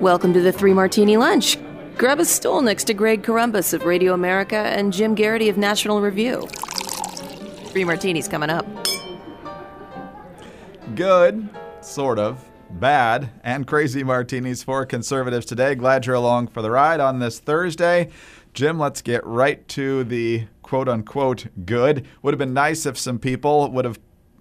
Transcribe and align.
Welcome 0.00 0.32
to 0.32 0.40
the 0.40 0.50
Three 0.50 0.72
Martini 0.72 1.16
Lunch. 1.18 1.58
Grab 1.96 2.20
a 2.20 2.24
stool 2.24 2.62
next 2.62 2.84
to 2.84 2.94
Greg 2.94 3.22
Corombos 3.22 3.74
of 3.74 3.84
Radio 3.84 4.14
America 4.14 4.56
and 4.56 4.92
Jim 4.92 5.14
Geraghty 5.14 5.50
of 5.50 5.58
National 5.58 6.00
Review. 6.00 6.48
Three 7.66 7.84
martinis 7.84 8.26
coming 8.26 8.48
up. 8.48 8.66
Good, 10.94 11.48
sort 11.82 12.18
of, 12.18 12.42
bad, 12.70 13.30
and 13.44 13.66
crazy 13.66 14.02
martinis 14.02 14.62
for 14.62 14.86
conservatives 14.86 15.44
today. 15.44 15.74
Glad 15.74 16.06
you're 16.06 16.16
along 16.16 16.48
for 16.48 16.62
the 16.62 16.70
ride 16.70 17.00
on 17.00 17.18
this 17.18 17.38
Thursday. 17.38 18.08
Jim, 18.54 18.78
let's 18.78 19.02
get 19.02 19.24
right 19.26 19.68
to 19.68 20.04
the 20.04 20.46
quote 20.62 20.88
unquote 20.88 21.46
good. 21.64 22.06
Would 22.22 22.32
have 22.32 22.38
been 22.38 22.54
nice 22.54 22.86
if 22.86 22.96
some 22.96 23.18
people 23.18 23.70
would 23.70 23.84
have 23.84 23.98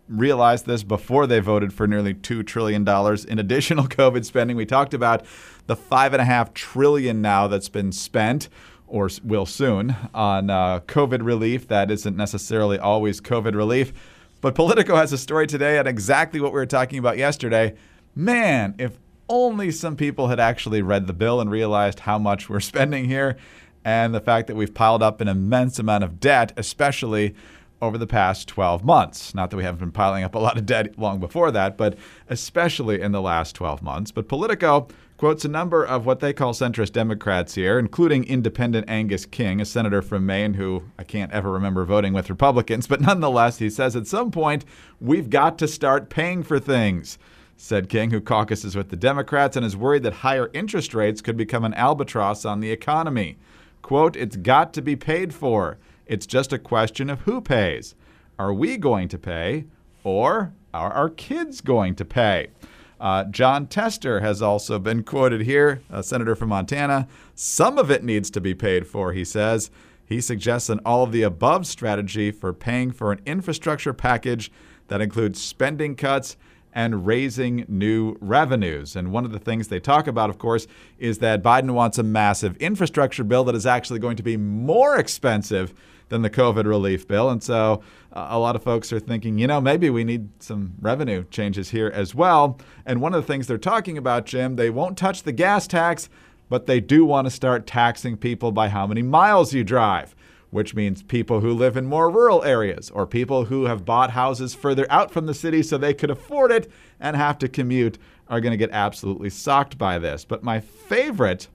realized 0.09 0.65
this 0.65 0.83
before 0.83 1.27
they 1.27 1.39
voted 1.39 1.71
for 1.71 1.87
nearly 1.87 2.13
$2 2.13 2.45
trillion 2.45 2.81
in 3.27 3.39
additional 3.39 3.83
COVID 3.87 4.25
spending. 4.25 4.57
We 4.57 4.65
talked 4.65 4.93
about 4.93 5.25
the 5.67 5.75
5.5 5.75 6.53
trillion 6.53 7.21
now 7.21 7.47
that's 7.47 7.69
been 7.69 7.91
spent 7.91 8.49
or 8.87 9.09
will 9.23 9.45
soon 9.45 9.95
on 10.13 10.49
uh, 10.49 10.79
COVID 10.81 11.23
relief. 11.23 11.67
That 11.67 11.91
isn't 11.91 12.17
necessarily 12.17 12.79
always 12.79 13.21
COVID 13.21 13.55
relief. 13.55 13.93
But 14.41 14.55
Politico 14.55 14.95
has 14.95 15.13
a 15.13 15.17
story 15.17 15.47
today 15.47 15.77
on 15.77 15.85
exactly 15.85 16.39
what 16.39 16.51
we 16.51 16.59
were 16.59 16.65
talking 16.65 16.97
about 16.97 17.17
yesterday. 17.17 17.75
Man, 18.15 18.73
if 18.79 18.97
only 19.27 19.69
some 19.69 19.95
people 19.95 20.29
had 20.29 20.39
actually 20.39 20.81
read 20.81 21.05
the 21.05 21.13
bill 21.13 21.39
and 21.39 21.51
realized 21.51 22.01
how 22.01 22.17
much 22.17 22.49
we're 22.49 22.59
spending 22.59 23.05
here 23.05 23.37
and 23.85 24.13
the 24.13 24.19
fact 24.19 24.47
that 24.47 24.55
we've 24.55 24.73
piled 24.73 25.03
up 25.03 25.21
an 25.21 25.27
immense 25.27 25.79
amount 25.79 26.03
of 26.03 26.19
debt, 26.19 26.51
especially 26.57 27.35
over 27.81 27.97
the 27.97 28.07
past 28.07 28.47
12 28.47 28.83
months. 28.83 29.33
Not 29.33 29.49
that 29.49 29.57
we 29.57 29.63
haven't 29.63 29.79
been 29.79 29.91
piling 29.91 30.23
up 30.23 30.35
a 30.35 30.39
lot 30.39 30.57
of 30.57 30.65
debt 30.65 30.97
long 30.97 31.19
before 31.19 31.51
that, 31.51 31.77
but 31.77 31.97
especially 32.29 33.01
in 33.01 33.11
the 33.11 33.21
last 33.21 33.55
12 33.55 33.81
months. 33.81 34.11
But 34.11 34.27
Politico 34.27 34.87
quotes 35.17 35.43
a 35.43 35.49
number 35.49 35.83
of 35.85 36.05
what 36.05 36.21
they 36.21 36.31
call 36.31 36.53
centrist 36.53 36.93
Democrats 36.93 37.55
here, 37.55 37.77
including 37.77 38.23
independent 38.23 38.89
Angus 38.89 39.25
King, 39.25 39.59
a 39.59 39.65
senator 39.65 40.01
from 40.01 40.25
Maine 40.25 40.53
who 40.53 40.83
I 40.97 41.03
can't 41.03 41.31
ever 41.31 41.51
remember 41.51 41.83
voting 41.83 42.13
with 42.13 42.29
Republicans, 42.29 42.87
but 42.87 43.01
nonetheless, 43.01 43.59
he 43.59 43.69
says 43.69 43.95
at 43.95 44.07
some 44.07 44.31
point, 44.31 44.63
we've 45.01 45.29
got 45.29 45.57
to 45.59 45.67
start 45.67 46.09
paying 46.09 46.41
for 46.43 46.59
things. 46.59 47.17
Said 47.57 47.89
King, 47.89 48.11
who 48.11 48.21
caucuses 48.21 48.77
with 48.77 48.89
the 48.89 48.95
Democrats 48.95 49.57
and 49.57 49.65
is 49.65 49.75
worried 49.75 50.03
that 50.03 50.13
higher 50.13 50.49
interest 50.53 50.93
rates 50.93 51.21
could 51.21 51.35
become 51.35 51.65
an 51.65 51.73
albatross 51.73 52.45
on 52.45 52.61
the 52.61 52.71
economy. 52.71 53.37
Quote, 53.81 54.15
it's 54.15 54.37
got 54.37 54.73
to 54.73 54.81
be 54.81 54.95
paid 54.95 55.33
for. 55.33 55.77
It's 56.09 56.25
just 56.25 56.51
a 56.51 56.57
question 56.57 57.07
of 57.11 57.21
who 57.21 57.39
pays. 57.39 57.93
Are 58.39 58.51
we 58.51 58.77
going 58.77 59.09
to 59.09 59.19
pay 59.19 59.65
or 60.03 60.53
are 60.73 60.91
our 60.91 61.09
kids 61.09 61.61
going 61.61 61.93
to 61.95 62.03
pay? 62.03 62.47
Uh, 62.99 63.25
Jon 63.25 63.67
Tester 63.67 64.19
has 64.19 64.41
also 64.41 64.79
been 64.79 65.03
quoted 65.03 65.41
here, 65.41 65.83
a 65.87 66.01
senator 66.01 66.35
from 66.35 66.49
Montana. 66.49 67.07
Some 67.35 67.77
of 67.77 67.91
it 67.91 68.03
needs 68.03 68.31
to 68.31 68.41
be 68.41 68.55
paid 68.55 68.87
for, 68.87 69.13
he 69.13 69.23
says. 69.23 69.69
He 70.03 70.19
suggests 70.19 70.67
an 70.67 70.79
all 70.83 71.03
of 71.03 71.11
the 71.11 71.21
above 71.21 71.67
strategy 71.67 72.31
for 72.31 72.53
paying 72.53 72.91
for 72.91 73.11
an 73.11 73.21
infrastructure 73.27 73.93
package 73.93 74.51
that 74.87 75.01
includes 75.01 75.39
spending 75.39 75.95
cuts 75.95 76.37
and 76.73 77.05
raising 77.05 77.65
new 77.67 78.15
revenues. 78.21 78.95
And 78.95 79.11
one 79.11 79.25
of 79.25 79.31
the 79.31 79.39
things 79.39 79.67
they 79.67 79.79
talk 79.79 80.07
about, 80.07 80.29
of 80.29 80.37
course, 80.37 80.67
is 80.97 81.19
that 81.19 81.41
Biden 81.41 81.71
wants 81.71 81.97
a 81.97 82.03
massive 82.03 82.55
infrastructure 82.57 83.23
bill 83.23 83.43
that 83.45 83.55
is 83.55 83.65
actually 83.65 83.99
going 83.99 84.17
to 84.17 84.23
be 84.23 84.37
more 84.37 84.97
expensive 84.97 85.73
than 86.09 86.21
the 86.21 86.29
COVID 86.29 86.65
relief 86.65 87.07
bill. 87.07 87.29
And 87.29 87.41
so 87.41 87.81
uh, 88.13 88.27
a 88.31 88.39
lot 88.39 88.55
of 88.55 88.63
folks 88.63 88.91
are 88.91 88.99
thinking, 88.99 89.37
you 89.37 89.47
know, 89.47 89.61
maybe 89.61 89.89
we 89.89 90.03
need 90.03 90.29
some 90.39 90.73
revenue 90.81 91.23
changes 91.29 91.69
here 91.69 91.91
as 91.93 92.13
well. 92.13 92.59
And 92.85 93.01
one 93.01 93.13
of 93.13 93.21
the 93.21 93.27
things 93.27 93.47
they're 93.47 93.57
talking 93.57 93.97
about, 93.97 94.25
Jim, 94.25 94.55
they 94.55 94.69
won't 94.69 94.97
touch 94.97 95.23
the 95.23 95.31
gas 95.31 95.67
tax, 95.67 96.09
but 96.49 96.65
they 96.65 96.79
do 96.79 97.05
want 97.05 97.25
to 97.27 97.31
start 97.31 97.67
taxing 97.67 98.17
people 98.17 98.51
by 98.51 98.69
how 98.69 98.87
many 98.87 99.03
miles 99.03 99.53
you 99.53 99.63
drive. 99.63 100.15
Which 100.51 100.73
means 100.73 101.03
people 101.03 101.41
who 101.41 101.53
live 101.53 101.77
in 101.77 101.85
more 101.85 102.09
rural 102.09 102.43
areas 102.43 102.89
or 102.89 103.05
people 103.05 103.45
who 103.45 103.65
have 103.65 103.85
bought 103.85 104.11
houses 104.11 104.55
further 104.55 104.87
out 104.89 105.11
from 105.11 105.27
the 105.27 105.33
city 105.33 105.61
so 105.61 105.77
they 105.77 105.93
could 105.93 106.09
afford 106.09 106.51
it 106.51 106.71
and 106.99 107.15
have 107.15 107.37
to 107.39 107.47
commute 107.47 107.99
are 108.27 108.41
going 108.41 108.51
to 108.51 108.57
get 108.57 108.71
absolutely 108.71 109.29
socked 109.29 109.77
by 109.77 109.99
this. 109.99 110.25
But 110.25 110.43
my 110.43 110.59
favorite, 110.59 111.47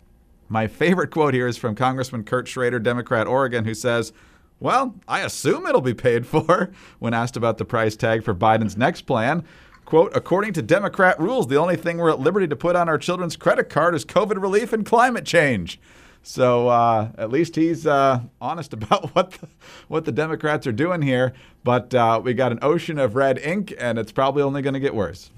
my 0.49 0.67
favorite 0.67 1.11
quote 1.11 1.35
here 1.35 1.49
is 1.49 1.57
from 1.57 1.75
Congressman 1.75 2.25
Kurt 2.25 2.47
Schrader, 2.47 2.79
Democrat, 2.79 3.27
Oregon, 3.27 3.65
who 3.65 3.75
says, 3.75 4.13
well, 4.61 4.95
I 5.07 5.21
assume 5.21 5.67
it'll 5.67 5.81
be 5.81 5.95
paid 5.95 6.27
for. 6.27 6.71
When 6.99 7.15
asked 7.15 7.37
about 7.37 7.59
the 7.59 7.65
price 7.65 7.97
tag 7.97 8.25
for 8.25 8.35
Biden's 8.35 8.77
next 8.77 9.03
plan, 9.03 9.45
quote, 9.85 10.17
according 10.17 10.55
to 10.55 10.63
Democrat 10.63 11.19
rules, 11.21 11.49
the 11.49 11.59
only 11.59 11.77
thing 11.77 11.99
we're 11.99 12.11
at 12.11 12.21
liberty 12.21 12.49
to 12.49 12.57
put 12.57 12.77
on 12.77 12.89
our 12.89 12.99
children's 12.99 13.37
credit 13.37 13.69
card 13.69 13.95
is 13.95 14.05
COVID 14.05 14.41
relief 14.41 14.73
and 14.73 14.87
climate 14.87 15.27
change. 15.27 15.81
So 16.25 16.69
uh, 16.69 17.11
at 17.19 17.31
least 17.31 17.55
he's 17.55 17.87
uh, 17.87 18.21
honest 18.41 18.73
about 18.73 19.15
what 19.15 19.33
the, 19.33 19.49
what 19.89 20.05
the 20.07 20.13
Democrats 20.13 20.67
are 20.67 20.73
doing 20.73 21.03
here. 21.03 21.35
But 21.63 21.95
uh, 21.95 22.21
we 22.25 22.35
got 22.35 22.51
an 22.51 22.59
ocean 22.63 22.99
of 22.99 23.15
red 23.15 23.39
ink, 23.39 23.73
and 23.79 23.99
it's 23.99 24.11
probably 24.11 24.43
only 24.43 24.63
going 24.63 24.75
to 24.75 24.81
get 24.81 24.95
worse. 24.95 25.31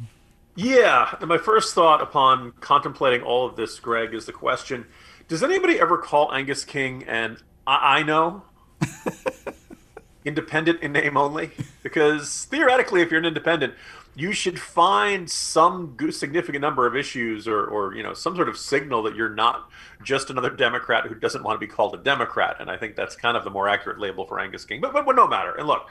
Yeah, 0.54 1.14
and 1.20 1.28
my 1.28 1.36
first 1.36 1.74
thought 1.74 2.00
upon 2.00 2.52
contemplating 2.60 3.20
all 3.20 3.47
of 3.47 3.56
this, 3.56 3.78
Greg, 3.78 4.14
is 4.14 4.24
the 4.24 4.32
question: 4.32 4.86
Does 5.28 5.42
anybody 5.42 5.78
ever 5.78 5.98
call 5.98 6.32
Angus 6.32 6.64
King 6.64 7.04
and 7.04 7.42
I, 7.66 7.98
I 7.98 8.03
know 8.03 8.42
independent 10.24 10.80
in 10.80 10.92
name 10.92 11.16
only? 11.16 11.50
Because 11.82 12.44
theoretically, 12.44 13.03
if 13.03 13.10
you're 13.10 13.20
an 13.20 13.26
independent, 13.26 13.74
you 14.16 14.32
should 14.32 14.59
find 14.59 15.31
some 15.31 15.94
significant 16.10 16.62
number 16.62 16.87
of 16.87 16.97
issues 16.97 17.47
or, 17.47 17.66
or 17.66 17.94
you 17.94 18.03
know 18.03 18.15
some 18.15 18.34
sort 18.34 18.49
of 18.49 18.56
signal 18.56 19.03
that 19.03 19.15
you're 19.15 19.34
not 19.34 19.69
just 20.03 20.31
another 20.31 20.49
Democrat 20.49 21.04
who 21.06 21.15
doesn't 21.15 21.44
want 21.44 21.60
to 21.60 21.65
be 21.65 21.71
called 21.71 21.94
a 21.94 21.99
Democrat. 21.99 22.56
And 22.59 22.71
I 22.71 22.78
think 22.78 22.97
that's 22.97 23.15
kind 23.15 23.37
of 23.37 23.44
the 23.44 23.50
more 23.50 23.69
accurate 23.69 24.00
label 24.00 24.27
for 24.27 24.41
Angus 24.41 24.65
King. 24.65 24.81
But 24.81 24.94
but, 24.94 25.04
but 25.04 25.16
no 25.16 25.28
matter. 25.28 25.54
And 25.54 25.69
look, 25.69 25.91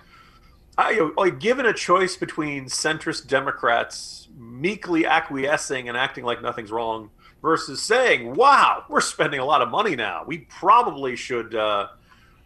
I, 0.76 1.12
like 1.16 1.40
given 1.40 1.68
a 1.68 1.74
choice 1.74 2.18
between 2.18 2.66
centrist 2.66 3.28
Democrats 3.28 4.28
meekly 4.36 5.06
acquiescing 5.06 5.88
and 5.88 5.96
acting 5.96 6.26
like 6.26 6.42
nothing's 6.42 6.72
wrong 6.72 7.12
versus 7.44 7.80
saying, 7.80 8.34
"Wow, 8.34 8.86
we're 8.90 9.02
spending 9.02 9.40
a 9.40 9.46
lot 9.46 9.62
of 9.62 9.70
money 9.70 9.96
now. 9.96 10.24
We 10.26 10.40
probably 10.40 11.16
should." 11.16 11.54
Uh, 11.54 11.90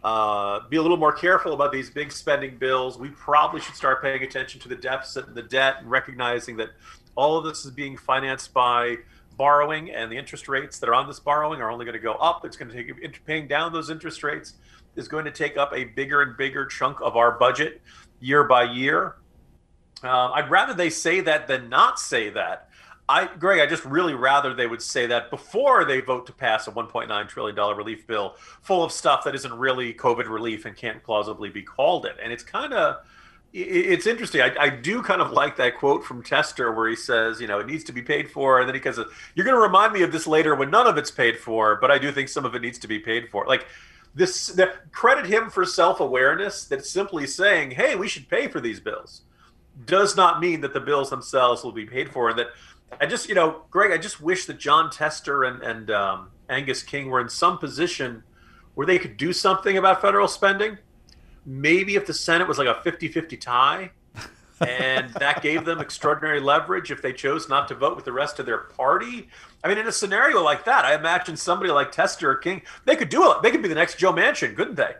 uh, 0.02 0.60
be 0.68 0.76
a 0.76 0.82
little 0.82 0.96
more 0.96 1.12
careful 1.12 1.52
about 1.52 1.72
these 1.72 1.90
big 1.90 2.10
spending 2.10 2.56
bills. 2.56 2.98
We 2.98 3.10
probably 3.10 3.60
should 3.60 3.74
start 3.74 4.02
paying 4.02 4.22
attention 4.22 4.60
to 4.60 4.68
the 4.68 4.76
deficit 4.76 5.26
and 5.26 5.34
the 5.34 5.42
debt 5.42 5.76
and 5.80 5.90
recognizing 5.90 6.56
that 6.56 6.70
all 7.16 7.36
of 7.36 7.44
this 7.44 7.64
is 7.64 7.70
being 7.70 7.96
financed 7.96 8.54
by 8.54 8.96
borrowing 9.36 9.90
and 9.90 10.10
the 10.10 10.16
interest 10.16 10.48
rates 10.48 10.78
that 10.78 10.88
are 10.88 10.94
on 10.94 11.06
this 11.06 11.20
borrowing 11.20 11.60
are 11.60 11.70
only 11.70 11.84
going 11.84 11.94
to 11.94 12.02
go 12.02 12.14
up. 12.14 12.44
It's 12.44 12.56
going 12.56 12.70
to 12.70 12.74
take 12.74 13.24
paying 13.26 13.46
down 13.46 13.72
those 13.72 13.90
interest 13.90 14.22
rates 14.22 14.54
is 14.96 15.08
going 15.08 15.24
to 15.24 15.30
take 15.30 15.56
up 15.56 15.72
a 15.74 15.84
bigger 15.84 16.22
and 16.22 16.36
bigger 16.36 16.66
chunk 16.66 17.00
of 17.00 17.16
our 17.16 17.32
budget 17.38 17.80
year 18.20 18.44
by 18.44 18.64
year. 18.64 19.16
Uh, 20.02 20.30
I'd 20.30 20.50
rather 20.50 20.74
they 20.74 20.90
say 20.90 21.20
that 21.20 21.46
than 21.46 21.68
not 21.68 22.00
say 22.00 22.30
that. 22.30 22.69
I, 23.10 23.28
Greg, 23.38 23.58
I 23.58 23.66
just 23.66 23.84
really 23.84 24.14
rather 24.14 24.54
they 24.54 24.68
would 24.68 24.80
say 24.80 25.06
that 25.06 25.30
before 25.30 25.84
they 25.84 26.00
vote 26.00 26.26
to 26.26 26.32
pass 26.32 26.68
a 26.68 26.70
1.9 26.70 27.28
trillion 27.28 27.56
dollar 27.56 27.74
relief 27.74 28.06
bill 28.06 28.36
full 28.62 28.84
of 28.84 28.92
stuff 28.92 29.24
that 29.24 29.34
isn't 29.34 29.52
really 29.52 29.92
COVID 29.92 30.28
relief 30.28 30.64
and 30.64 30.76
can't 30.76 31.02
plausibly 31.02 31.50
be 31.50 31.60
called 31.60 32.06
it. 32.06 32.16
And 32.22 32.32
it's 32.32 32.44
kind 32.44 32.72
of 32.72 32.98
it's 33.52 34.06
interesting. 34.06 34.42
I, 34.42 34.54
I, 34.60 34.68
do 34.68 35.02
kind 35.02 35.20
of 35.20 35.32
like 35.32 35.56
that 35.56 35.76
quote 35.76 36.04
from 36.04 36.22
Tester 36.22 36.70
where 36.70 36.88
he 36.88 36.94
says, 36.94 37.40
you 37.40 37.48
know, 37.48 37.58
it 37.58 37.66
needs 37.66 37.82
to 37.82 37.92
be 37.92 38.00
paid 38.00 38.30
for, 38.30 38.60
and 38.60 38.68
then 38.68 38.76
he 38.76 38.80
goes, 38.80 38.96
"You're 39.34 39.44
going 39.44 39.56
to 39.56 39.60
remind 39.60 39.92
me 39.92 40.02
of 40.02 40.12
this 40.12 40.28
later 40.28 40.54
when 40.54 40.70
none 40.70 40.86
of 40.86 40.96
it's 40.96 41.10
paid 41.10 41.36
for, 41.36 41.74
but 41.80 41.90
I 41.90 41.98
do 41.98 42.12
think 42.12 42.28
some 42.28 42.44
of 42.44 42.54
it 42.54 42.62
needs 42.62 42.78
to 42.78 42.86
be 42.86 43.00
paid 43.00 43.28
for." 43.28 43.44
Like 43.46 43.66
this, 44.14 44.46
the, 44.46 44.72
credit 44.92 45.26
him 45.26 45.50
for 45.50 45.64
self-awareness. 45.64 46.66
That's 46.66 46.88
simply 46.88 47.26
saying, 47.26 47.72
"Hey, 47.72 47.96
we 47.96 48.06
should 48.06 48.28
pay 48.28 48.46
for 48.46 48.60
these 48.60 48.78
bills," 48.78 49.22
does 49.84 50.16
not 50.16 50.38
mean 50.38 50.60
that 50.60 50.72
the 50.72 50.80
bills 50.80 51.10
themselves 51.10 51.64
will 51.64 51.72
be 51.72 51.86
paid 51.86 52.08
for, 52.08 52.28
and 52.28 52.38
that 52.38 52.50
I 52.98 53.06
just, 53.06 53.28
you 53.28 53.34
know, 53.34 53.62
Greg, 53.70 53.92
I 53.92 53.98
just 53.98 54.20
wish 54.20 54.46
that 54.46 54.58
Jon 54.58 54.90
Tester 54.90 55.44
and, 55.44 55.62
and 55.62 55.90
um, 55.90 56.30
Angus 56.48 56.82
King 56.82 57.10
were 57.10 57.20
in 57.20 57.28
some 57.28 57.58
position 57.58 58.22
where 58.74 58.86
they 58.86 58.98
could 58.98 59.16
do 59.16 59.32
something 59.32 59.76
about 59.76 60.00
federal 60.00 60.28
spending. 60.28 60.78
Maybe 61.46 61.96
if 61.96 62.06
the 62.06 62.14
Senate 62.14 62.48
was 62.48 62.58
like 62.58 62.68
a 62.68 62.80
50 62.82 63.08
50 63.08 63.36
tie, 63.36 63.90
and 64.60 65.12
that 65.14 65.42
gave 65.42 65.64
them 65.64 65.80
extraordinary 65.80 66.40
leverage 66.40 66.90
if 66.90 67.00
they 67.00 67.12
chose 67.12 67.48
not 67.48 67.68
to 67.68 67.74
vote 67.74 67.96
with 67.96 68.04
the 68.04 68.12
rest 68.12 68.38
of 68.38 68.46
their 68.46 68.58
party. 68.58 69.28
I 69.64 69.68
mean, 69.68 69.78
in 69.78 69.86
a 69.86 69.92
scenario 69.92 70.42
like 70.42 70.64
that, 70.66 70.84
I 70.84 70.94
imagine 70.94 71.36
somebody 71.36 71.70
like 71.70 71.92
Tester 71.92 72.30
or 72.30 72.36
King, 72.36 72.62
they 72.84 72.96
could 72.96 73.08
do 73.08 73.30
it. 73.32 73.42
They 73.42 73.50
could 73.50 73.62
be 73.62 73.68
the 73.68 73.74
next 73.74 73.98
Joe 73.98 74.12
Manchin, 74.12 74.54
couldn't 74.54 74.76
they? 74.76 74.94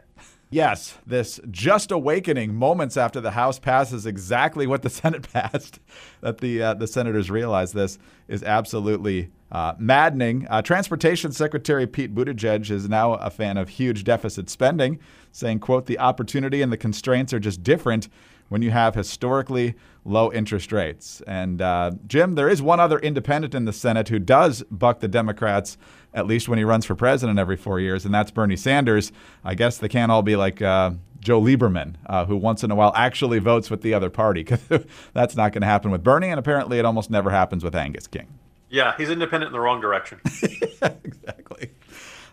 Yes, 0.52 0.98
this 1.06 1.38
just 1.48 1.92
awakening 1.92 2.54
moments 2.54 2.96
after 2.96 3.20
the 3.20 3.30
House 3.30 3.60
passes 3.60 4.04
exactly 4.04 4.66
what 4.66 4.82
the 4.82 4.90
Senate 4.90 5.30
passed, 5.32 5.78
that 6.22 6.38
the 6.38 6.60
uh, 6.60 6.74
the 6.74 6.88
senators 6.88 7.30
realize 7.30 7.72
this 7.72 7.98
is 8.26 8.42
absolutely 8.42 9.30
uh, 9.52 9.74
maddening. 9.78 10.48
Uh, 10.50 10.60
Transportation 10.60 11.30
Secretary 11.30 11.86
Pete 11.86 12.14
Buttigieg 12.14 12.68
is 12.68 12.88
now 12.88 13.14
a 13.14 13.30
fan 13.30 13.58
of 13.58 13.68
huge 13.68 14.02
deficit 14.02 14.50
spending, 14.50 14.98
saying, 15.32 15.60
"quote 15.60 15.86
The 15.86 15.98
opportunity 15.98 16.62
and 16.62 16.72
the 16.72 16.76
constraints 16.76 17.32
are 17.32 17.40
just 17.40 17.62
different. 17.62 18.08
when 18.48 18.62
you 18.62 18.72
have 18.72 18.96
historically 18.96 19.76
low 20.04 20.32
interest 20.32 20.72
rates. 20.72 21.22
And 21.26 21.62
uh, 21.62 21.92
Jim, 22.06 22.34
there 22.34 22.48
is 22.48 22.60
one 22.60 22.80
other 22.80 22.98
independent 22.98 23.54
in 23.54 23.64
the 23.64 23.72
Senate 23.72 24.08
who 24.08 24.18
does 24.18 24.62
buck 24.70 25.00
the 25.00 25.08
Democrats, 25.08 25.78
at 26.12 26.26
least 26.26 26.48
when 26.48 26.58
he 26.58 26.64
runs 26.64 26.84
for 26.84 26.94
president 26.94 27.38
every 27.38 27.56
four 27.56 27.80
years, 27.80 28.04
and 28.04 28.12
that's 28.14 28.30
Bernie 28.30 28.56
Sanders. 28.56 29.12
I 29.44 29.54
guess 29.54 29.78
they 29.78 29.88
can't 29.88 30.10
all 30.10 30.22
be 30.22 30.36
like 30.36 30.60
uh, 30.60 30.92
Joe 31.20 31.40
Lieberman, 31.40 31.94
uh, 32.06 32.24
who 32.24 32.36
once 32.36 32.64
in 32.64 32.70
a 32.70 32.74
while 32.74 32.92
actually 32.96 33.38
votes 33.38 33.70
with 33.70 33.82
the 33.82 33.94
other 33.94 34.10
party, 34.10 34.42
because 34.42 34.84
that's 35.12 35.36
not 35.36 35.52
going 35.52 35.62
to 35.62 35.68
happen 35.68 35.90
with 35.90 36.02
Bernie, 36.02 36.28
and 36.28 36.38
apparently 36.38 36.78
it 36.78 36.84
almost 36.84 37.10
never 37.10 37.30
happens 37.30 37.62
with 37.62 37.74
Angus 37.74 38.06
King. 38.06 38.26
Yeah, 38.68 38.96
he's 38.96 39.10
independent 39.10 39.48
in 39.48 39.52
the 39.52 39.60
wrong 39.60 39.80
direction. 39.80 40.20
exactly. 40.82 41.70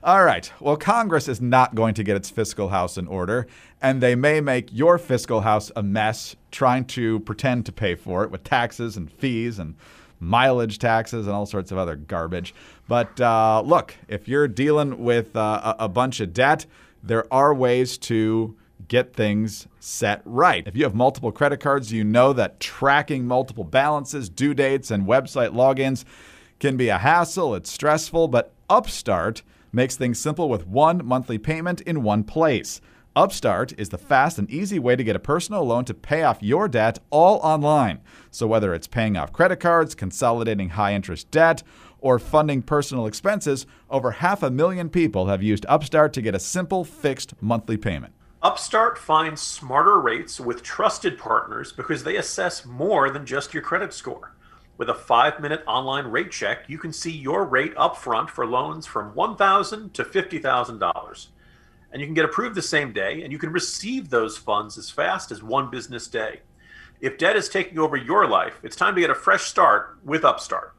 All 0.07 0.24
right. 0.24 0.50
Well, 0.62 0.77
Congress 0.77 1.27
is 1.27 1.42
not 1.42 1.75
going 1.75 1.94
to 1.95 2.04
get 2.04 2.15
its 2.15 2.30
fiscal 2.30 2.69
house 2.69 2.98
in 2.98 3.07
order, 3.07 3.45
and 3.81 4.00
they 4.00 4.15
may 4.15 4.39
make 4.39 4.69
your 4.71 4.98
fiscal 4.98 5.42
house 5.42 5.69
a 5.75 5.83
mess 5.83 6.38
trying 6.50 6.86
to 6.86 7.19
pretend 7.19 7.65
to 7.65 7.74
pay 7.74 7.94
for 7.94 8.24
it 8.24 8.31
with 8.31 8.45
taxes 8.45 8.95
and 8.95 9.12
fees 9.12 9.59
and 9.59 9.75
mileage 10.21 10.80
taxes 10.80 11.27
and 11.27 11.36
all 11.36 11.45
sorts 11.45 11.74
of 11.74 11.77
other 11.77 11.98
garbage. 11.98 12.56
But 12.88 13.19
uh, 13.19 13.62
look, 13.65 13.95
if 14.07 14.30
you're 14.30 14.48
dealing 14.48 15.04
with 15.04 15.36
uh, 15.36 15.75
a, 15.77 15.83
a 15.83 15.89
bunch 15.89 16.21
of 16.21 16.31
debt, 16.31 16.65
there 17.04 17.25
are 17.30 17.54
ways 17.54 17.98
to 17.98 18.56
get 18.88 19.13
things 19.13 19.68
set 19.81 20.21
right. 20.24 20.65
If 20.65 20.77
you 20.77 20.86
have 20.86 20.95
multiple 20.95 21.33
credit 21.33 21.59
cards, 21.59 21.92
you 21.92 22.06
know 22.06 22.31
that 22.31 22.62
tracking 22.62 23.27
multiple 23.27 23.65
balances, 23.65 24.30
due 24.30 24.54
dates, 24.54 24.89
and 24.89 25.06
website 25.06 25.50
logins 25.50 26.06
can 26.62 26.77
be 26.77 26.88
a 26.88 27.00
hassle. 27.00 27.56
It's 27.56 27.69
stressful, 27.69 28.30
but 28.30 28.54
Upstart 28.69 29.42
makes 29.71 29.95
things 29.95 30.19
simple 30.19 30.49
with 30.49 30.67
one 30.67 31.05
monthly 31.05 31.37
payment 31.37 31.81
in 31.81 32.03
one 32.03 32.23
place. 32.23 32.81
Upstart 33.15 33.73
is 33.79 33.89
the 33.89 33.97
fast 33.97 34.37
and 34.37 34.47
easy 34.49 34.77
way 34.77 34.95
to 34.95 35.03
get 35.03 35.15
a 35.15 35.19
personal 35.19 35.63
loan 35.63 35.85
to 35.85 35.93
pay 35.95 36.21
off 36.21 36.43
your 36.43 36.67
debt 36.67 36.99
all 37.09 37.37
online. 37.37 37.99
So, 38.29 38.45
whether 38.45 38.75
it's 38.75 38.85
paying 38.85 39.17
off 39.17 39.33
credit 39.33 39.59
cards, 39.59 39.95
consolidating 39.95 40.69
high 40.69 40.93
interest 40.93 41.31
debt, 41.31 41.63
or 41.99 42.19
funding 42.19 42.61
personal 42.61 43.07
expenses, 43.07 43.65
over 43.89 44.11
half 44.11 44.43
a 44.43 44.51
million 44.51 44.89
people 44.89 45.27
have 45.27 45.41
used 45.41 45.65
Upstart 45.67 46.13
to 46.13 46.21
get 46.21 46.35
a 46.35 46.39
simple 46.39 46.83
fixed 46.83 47.33
monthly 47.41 47.75
payment. 47.75 48.13
Upstart 48.43 48.99
finds 48.99 49.41
smarter 49.41 49.99
rates 49.99 50.39
with 50.39 50.61
trusted 50.61 51.17
partners 51.17 51.71
because 51.71 52.03
they 52.03 52.17
assess 52.17 52.65
more 52.65 53.09
than 53.09 53.25
just 53.25 53.51
your 53.51 53.63
credit 53.63 53.93
score. 53.93 54.35
With 54.77 54.89
a 54.89 54.94
five 54.94 55.39
minute 55.39 55.63
online 55.65 56.06
rate 56.06 56.31
check, 56.31 56.69
you 56.69 56.77
can 56.77 56.94
see 56.94 57.12
your 57.12 57.45
rate 57.45 57.75
upfront 57.75 58.29
for 58.29 58.45
loans 58.45 58.85
from 58.85 59.15
1,000 59.15 59.94
to 59.95 60.03
$50,000. 60.03 61.27
And 61.91 62.01
you 62.01 62.07
can 62.07 62.13
get 62.13 62.25
approved 62.25 62.56
the 62.56 62.62
same 62.62 62.94
day, 62.94 63.24
and 63.24 63.31
you 63.31 63.39
can 63.39 63.51
receive 63.51 64.09
those 64.09 64.38
funds 64.38 64.77
as 64.77 64.91
fast 64.91 65.31
as 65.31 65.41
one 65.41 65.71
business 65.71 66.07
day. 66.07 66.41
If 67.01 67.18
debt 67.18 67.35
is 67.35 67.50
taking 67.50 67.79
over 67.79 67.97
your 67.97 68.27
life, 68.27 68.59
it's 68.62 68.75
time 68.75 68.94
to 68.95 69.01
get 69.01 69.09
a 69.09 69.15
fresh 69.15 69.44
start 69.44 69.97
with 70.03 70.24
Upstart. 70.24 70.75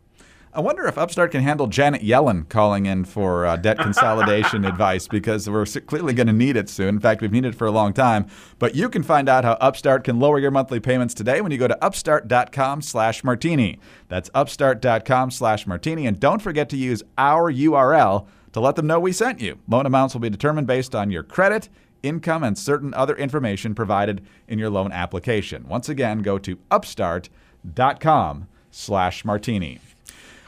I 0.53 0.61
wonder 0.61 0.87
if 0.87 0.97
Upstart 0.97 1.33
can 1.33 1.43
handle 1.43 1.67
Janet 1.67 2.03
Yellen 2.03 2.49
calling 2.49 2.87
in 2.87 3.05
for 3.05 3.47
uh, 3.47 3.57
debt 3.57 3.79
consolidation 3.81 4.65
advice 4.65 5.07
because 5.07 5.49
we're 5.49 5.67
clearly 5.67 6.15
going 6.15 6.27
to 6.27 6.33
need 6.33 6.57
it 6.57 6.69
soon. 6.69 6.89
In 6.89 7.01
fact, 7.01 7.21
we've 7.21 7.33
needed 7.33 7.55
it 7.55 7.59
for 7.59 7.67
a 7.67 7.71
long 7.71 7.93
time. 7.93 8.27
But 8.59 8.75
you 8.75 8.89
can 8.89 9.03
find 9.03 9.29
out 9.29 9.45
how 9.45 9.53
Upstart 9.61 10.05
can 10.05 10.19
lower 10.19 10.39
your 10.39 10.51
monthly 10.51 10.81
payments 10.81 11.13
today 11.15 11.41
when 11.41 11.53
you 11.53 11.59
go 11.59 11.69
to 11.69 11.85
upstart.com/martini. 11.85 13.79
That's 14.09 14.31
upstart.com/martini, 14.35 16.07
and 16.07 16.19
don't 16.19 16.43
forget 16.43 16.69
to 16.71 16.77
use 16.77 17.03
our 17.19 17.53
URL 17.53 18.27
to 18.53 18.61
let 18.61 18.77
them 18.77 18.87
know 18.87 18.99
we 18.99 19.13
sent 19.13 19.41
you. 19.41 19.59
Loan 19.69 19.87
amounts 19.87 20.15
will 20.15 20.21
be 20.21 20.31
determined 20.31 20.67
based 20.67 20.95
on 20.95 21.11
your 21.11 21.23
credit 21.23 21.69
income, 22.03 22.45
and 22.45 22.57
certain 22.57 22.95
other 22.95 23.17
information 23.17 23.75
provided 23.75 24.25
in 24.47 24.59
your 24.59 24.71
loan 24.71 24.93
application. 24.93 25.67
Once 25.69 25.89
again, 25.89 26.21
go 26.21 26.39
to 26.39 26.59
upstart.com 26.71 28.47
slash 28.71 29.25
martini. 29.25 29.81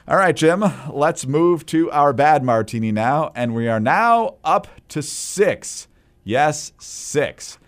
All 0.09 0.17
right, 0.17 0.35
Jim, 0.35 0.65
let's 0.91 1.27
move 1.27 1.67
to 1.67 1.91
our 1.91 2.15
bad 2.15 2.43
martini 2.43 2.91
now. 2.91 3.33
And 3.35 3.55
we 3.55 3.69
are 3.69 3.79
now 3.79 4.37
up 4.43 4.67
to 4.89 5.03
six. 5.03 5.89
Yes, 6.25 6.73
six 6.79 7.59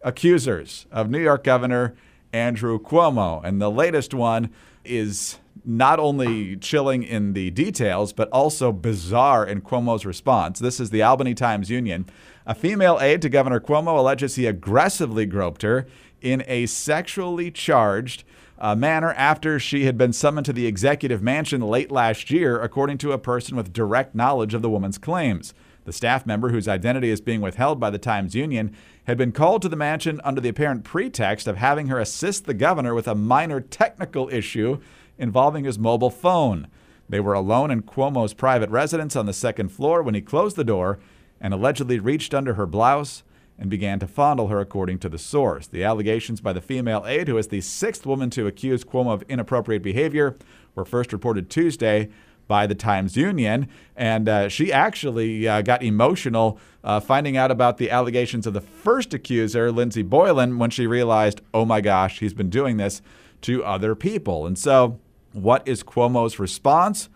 accusers 0.00 0.86
of 0.90 1.10
New 1.10 1.20
York 1.20 1.44
Governor 1.44 1.94
Andrew 2.32 2.78
Cuomo. 2.80 3.44
And 3.44 3.60
the 3.60 3.70
latest 3.70 4.14
one 4.14 4.50
is 4.84 5.38
not 5.66 6.00
only 6.00 6.56
chilling 6.56 7.02
in 7.02 7.34
the 7.34 7.50
details, 7.50 8.14
but 8.14 8.28
also 8.30 8.72
bizarre 8.72 9.46
in 9.46 9.60
Cuomo's 9.60 10.06
response. 10.06 10.58
This 10.58 10.80
is 10.80 10.90
the 10.90 11.02
Albany 11.02 11.34
Times 11.34 11.70
Union. 11.70 12.06
A 12.46 12.54
female 12.54 12.98
aide 13.00 13.20
to 13.22 13.28
Governor 13.28 13.60
Cuomo 13.60 13.98
alleges 13.98 14.36
he 14.36 14.46
aggressively 14.46 15.26
groped 15.26 15.60
her 15.62 15.86
in 16.22 16.42
a 16.46 16.66
sexually 16.66 17.50
charged 17.50 18.24
uh, 18.62 18.76
manner 18.76 19.12
after 19.14 19.58
she 19.58 19.86
had 19.86 19.98
been 19.98 20.12
summoned 20.12 20.46
to 20.46 20.52
the 20.52 20.68
executive 20.68 21.20
mansion 21.20 21.60
late 21.60 21.90
last 21.90 22.30
year, 22.30 22.60
according 22.60 22.96
to 22.96 23.10
a 23.10 23.18
person 23.18 23.56
with 23.56 23.72
direct 23.72 24.14
knowledge 24.14 24.54
of 24.54 24.62
the 24.62 24.70
woman's 24.70 24.98
claims. 24.98 25.52
The 25.84 25.92
staff 25.92 26.24
member, 26.24 26.50
whose 26.50 26.68
identity 26.68 27.10
is 27.10 27.20
being 27.20 27.40
withheld 27.40 27.80
by 27.80 27.90
the 27.90 27.98
Times 27.98 28.36
Union, 28.36 28.72
had 29.08 29.18
been 29.18 29.32
called 29.32 29.62
to 29.62 29.68
the 29.68 29.74
mansion 29.74 30.20
under 30.22 30.40
the 30.40 30.48
apparent 30.48 30.84
pretext 30.84 31.48
of 31.48 31.56
having 31.56 31.88
her 31.88 31.98
assist 31.98 32.44
the 32.44 32.54
governor 32.54 32.94
with 32.94 33.08
a 33.08 33.16
minor 33.16 33.60
technical 33.60 34.28
issue 34.28 34.80
involving 35.18 35.64
his 35.64 35.76
mobile 35.76 36.10
phone. 36.10 36.68
They 37.08 37.18
were 37.18 37.34
alone 37.34 37.72
in 37.72 37.82
Cuomo's 37.82 38.32
private 38.32 38.70
residence 38.70 39.16
on 39.16 39.26
the 39.26 39.32
second 39.32 39.70
floor 39.70 40.04
when 40.04 40.14
he 40.14 40.20
closed 40.20 40.54
the 40.54 40.62
door 40.62 41.00
and 41.40 41.52
allegedly 41.52 41.98
reached 41.98 42.32
under 42.32 42.54
her 42.54 42.66
blouse 42.66 43.24
and 43.62 43.70
began 43.70 44.00
to 44.00 44.08
fondle 44.08 44.48
her, 44.48 44.58
according 44.58 44.98
to 44.98 45.08
the 45.08 45.18
source. 45.18 45.68
The 45.68 45.84
allegations 45.84 46.40
by 46.40 46.52
the 46.52 46.60
female 46.60 47.04
aide, 47.06 47.28
who 47.28 47.38
is 47.38 47.46
the 47.46 47.60
sixth 47.60 48.04
woman 48.04 48.28
to 48.30 48.48
accuse 48.48 48.82
Cuomo 48.82 49.12
of 49.12 49.22
inappropriate 49.28 49.84
behavior, 49.84 50.36
were 50.74 50.84
first 50.84 51.12
reported 51.12 51.48
Tuesday 51.48 52.08
by 52.48 52.66
the 52.66 52.74
Times 52.74 53.16
Union. 53.16 53.68
And 53.96 54.28
uh, 54.28 54.48
she 54.48 54.72
actually 54.72 55.46
uh, 55.46 55.62
got 55.62 55.84
emotional 55.84 56.58
uh, 56.82 56.98
finding 56.98 57.36
out 57.36 57.52
about 57.52 57.78
the 57.78 57.88
allegations 57.88 58.48
of 58.48 58.52
the 58.52 58.60
first 58.60 59.14
accuser, 59.14 59.70
Lindsey 59.70 60.02
Boylan, 60.02 60.58
when 60.58 60.70
she 60.70 60.88
realized, 60.88 61.40
oh 61.54 61.64
my 61.64 61.80
gosh, 61.80 62.18
he's 62.18 62.34
been 62.34 62.50
doing 62.50 62.78
this 62.78 63.00
to 63.42 63.64
other 63.64 63.94
people. 63.94 64.44
And 64.44 64.58
so, 64.58 64.98
what 65.32 65.66
is 65.68 65.84
Cuomo's 65.84 66.40
response? 66.40 67.08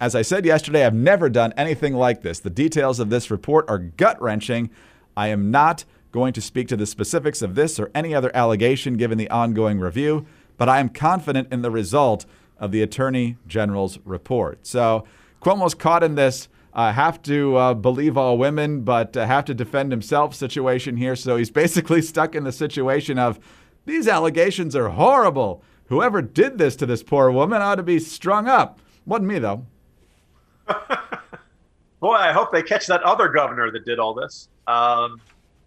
As 0.00 0.14
I 0.14 0.22
said 0.22 0.46
yesterday, 0.46 0.86
I've 0.86 0.94
never 0.94 1.28
done 1.28 1.52
anything 1.56 1.94
like 1.94 2.22
this. 2.22 2.38
The 2.38 2.50
details 2.50 3.00
of 3.00 3.10
this 3.10 3.32
report 3.32 3.68
are 3.68 3.78
gut 3.78 4.22
wrenching. 4.22 4.70
I 5.18 5.28
am 5.28 5.50
not 5.50 5.84
going 6.12 6.32
to 6.34 6.40
speak 6.40 6.68
to 6.68 6.76
the 6.76 6.86
specifics 6.86 7.42
of 7.42 7.56
this 7.56 7.80
or 7.80 7.90
any 7.92 8.14
other 8.14 8.30
allegation 8.36 8.96
given 8.96 9.18
the 9.18 9.28
ongoing 9.30 9.80
review, 9.80 10.26
but 10.56 10.68
I 10.68 10.78
am 10.78 10.88
confident 10.88 11.52
in 11.52 11.62
the 11.62 11.72
result 11.72 12.24
of 12.56 12.70
the 12.70 12.82
Attorney 12.82 13.36
General's 13.44 13.98
report. 14.04 14.64
So 14.64 15.04
Cuomo's 15.42 15.74
caught 15.74 16.04
in 16.04 16.14
this 16.14 16.48
uh, 16.72 16.92
have 16.92 17.20
to 17.22 17.56
uh, 17.56 17.74
believe 17.74 18.16
all 18.16 18.38
women, 18.38 18.82
but 18.82 19.16
uh, 19.16 19.26
have 19.26 19.44
to 19.46 19.54
defend 19.54 19.90
himself 19.90 20.36
situation 20.36 20.96
here. 20.96 21.16
So 21.16 21.36
he's 21.36 21.50
basically 21.50 22.00
stuck 22.12 22.36
in 22.36 22.44
the 22.44 22.52
situation 22.52 23.18
of 23.18 23.40
these 23.86 24.06
allegations 24.06 24.76
are 24.76 24.90
horrible. 24.90 25.64
Whoever 25.86 26.22
did 26.22 26.58
this 26.58 26.76
to 26.76 26.86
this 26.86 27.02
poor 27.02 27.32
woman 27.32 27.60
ought 27.60 27.74
to 27.76 27.82
be 27.82 27.98
strung 27.98 28.46
up. 28.46 28.78
Wasn't 29.04 29.26
me, 29.26 29.40
though. 29.40 29.66
Boy, 32.00 32.14
I 32.14 32.30
hope 32.30 32.52
they 32.52 32.62
catch 32.62 32.86
that 32.86 33.02
other 33.02 33.28
governor 33.28 33.72
that 33.72 33.84
did 33.84 33.98
all 33.98 34.14
this. 34.14 34.48
Um, 34.68 35.20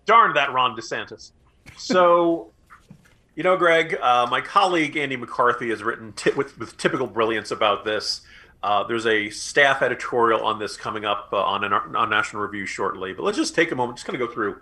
darn 0.06 0.34
that 0.36 0.54
Ron 0.54 0.78
DeSantis. 0.78 1.32
So, 1.78 2.52
you 3.36 3.44
know, 3.44 3.58
Greg, 3.58 3.98
uh, 4.02 4.28
my 4.30 4.42
colleague 4.42 4.96
Andy 4.96 5.18
McCarthy 5.18 5.70
has 5.70 5.84
written 5.84 6.14
t- 6.14 6.32
with, 6.32 6.58
with 6.60 6.78
typical 6.78 7.08
brilliance 7.08 7.52
about 7.52 7.84
this. 7.84 8.22
Uh, 8.64 8.84
there's 8.84 9.08
a 9.08 9.30
staff 9.32 9.82
editorial 9.82 10.46
on 10.46 10.60
this 10.60 10.78
coming 10.78 11.04
up 11.04 11.30
uh, 11.34 11.38
on, 11.38 11.64
an, 11.64 11.74
on 11.74 12.10
National 12.10 12.44
Review 12.44 12.66
shortly. 12.68 13.12
But 13.12 13.24
let's 13.24 13.38
just 13.38 13.56
take 13.56 13.72
a 13.72 13.76
moment, 13.76 13.98
just 13.98 14.06
kind 14.06 14.22
of 14.22 14.28
go 14.28 14.32
through 14.32 14.62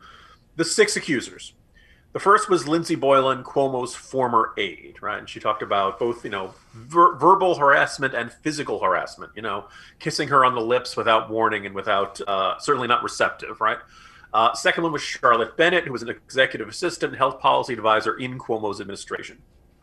the 0.56 0.64
six 0.64 0.96
accusers. 0.96 1.54
The 2.12 2.20
first 2.20 2.50
was 2.50 2.68
Lindsey 2.68 2.96
Boylan, 2.96 3.44
Cuomo's 3.44 3.94
former 3.94 4.54
aide, 4.58 4.96
right? 5.02 5.20
And 5.20 5.30
she 5.30 5.40
talked 5.40 5.62
about 5.62 6.00
both, 6.00 6.24
you 6.24 6.32
know, 6.32 6.56
ver- 6.74 7.16
verbal 7.18 7.56
harassment 7.56 8.16
and 8.16 8.32
physical 8.32 8.80
harassment. 8.80 9.32
You 9.36 9.44
know, 9.44 9.68
kissing 10.00 10.28
her 10.30 10.44
on 10.44 10.56
the 10.56 10.62
lips 10.62 10.98
without 10.98 11.30
warning 11.30 11.68
and 11.68 11.76
without 11.76 12.20
uh, 12.28 12.58
certainly 12.58 12.88
not 12.88 13.04
receptive, 13.04 13.62
right? 13.62 13.78
Uh, 14.34 14.54
second 14.54 14.84
one 14.84 14.92
was 14.92 15.02
Charlotte 15.02 15.58
Bennett, 15.58 15.86
who 15.86 15.92
was 15.92 16.04
an 16.04 16.10
executive 16.10 16.68
assistant, 16.68 17.16
health 17.16 17.40
policy 17.40 17.74
advisor 17.74 18.18
in 18.18 18.38
Cuomo's 18.38 18.80
administration. 18.80 19.42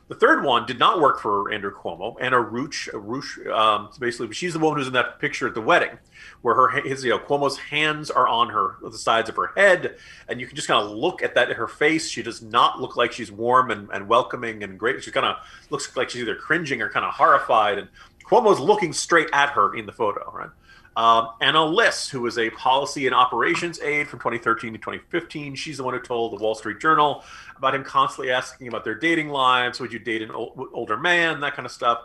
The 0.09 0.15
third 0.15 0.45
one 0.45 0.67
did 0.67 0.79
not 0.79 1.01
work 1.01 1.19
for 1.19 1.53
Andrew 1.53 1.75
Cuomo. 1.75 2.17
Anna 2.21 2.37
Ruch, 2.37 2.89
Ruch 2.93 3.51
um, 3.53 3.91
basically, 3.99 4.33
she's 4.33 4.53
the 4.53 4.61
woman 4.61 4.79
who's 4.79 4.87
in 4.87 4.93
that 4.93 5.19
picture 5.19 5.49
at 5.49 5.55
the 5.55 5.61
wedding, 5.61 5.99
where 6.43 6.55
her 6.55 6.69
his, 6.81 7.03
you 7.03 7.11
know, 7.11 7.19
Cuomo's 7.19 7.59
hands 7.59 8.09
are 8.09 8.29
on 8.29 8.51
her 8.51 8.77
the 8.81 8.97
sides 8.97 9.29
of 9.29 9.35
her 9.35 9.51
head, 9.57 9.97
and 10.29 10.41
you 10.41 10.47
can 10.47 10.55
just 10.55 10.69
kind 10.69 10.81
of 10.81 10.93
look 10.93 11.23
at 11.23 11.35
that 11.35 11.49
her 11.49 11.67
face. 11.67 12.09
She 12.09 12.23
does 12.23 12.41
not 12.41 12.81
look 12.81 12.97
like 12.97 13.11
she's 13.11 13.33
warm 13.33 13.73
and, 13.73 13.89
and 13.93 14.07
welcoming 14.07 14.63
and 14.63 14.79
great. 14.79 15.03
She 15.03 15.11
kind 15.11 15.27
of 15.27 15.39
looks 15.71 15.97
like 15.97 16.11
she's 16.11 16.23
either 16.23 16.37
cringing 16.37 16.81
or 16.83 16.89
kind 16.89 17.05
of 17.05 17.13
horrified, 17.13 17.79
and 17.79 17.89
Cuomo's 18.25 18.61
looking 18.61 18.93
straight 18.93 19.29
at 19.33 19.51
her 19.51 19.75
in 19.75 19.87
the 19.87 19.93
photo, 19.93 20.31
right? 20.33 20.51
Um, 20.97 21.29
Anna 21.43 21.63
Liss, 21.63 22.09
who 22.09 22.23
was 22.23 22.39
a 22.39 22.49
policy 22.51 23.07
and 23.07 23.15
operations 23.15 23.79
aide 23.81 24.09
from 24.09 24.19
2013 24.19 24.73
to 24.73 24.79
2015, 24.79 25.55
she's 25.55 25.77
the 25.77 25.85
one 25.85 25.93
who 25.93 26.01
told 26.01 26.33
the 26.33 26.43
Wall 26.43 26.55
Street 26.55 26.81
Journal 26.81 27.23
about 27.55 27.75
him 27.75 27.85
constantly 27.85 28.33
asking 28.33 28.69
about 28.69 28.83
their 28.83 28.95
dating 28.95 29.29
lives. 29.29 29.79
Would 29.79 29.93
you 29.93 29.99
date 29.99 30.23
an 30.23 30.31
old, 30.31 30.59
older 30.73 30.97
man? 30.97 31.41
That 31.41 31.55
kind 31.55 31.67
of 31.67 31.73
stuff. 31.73 31.99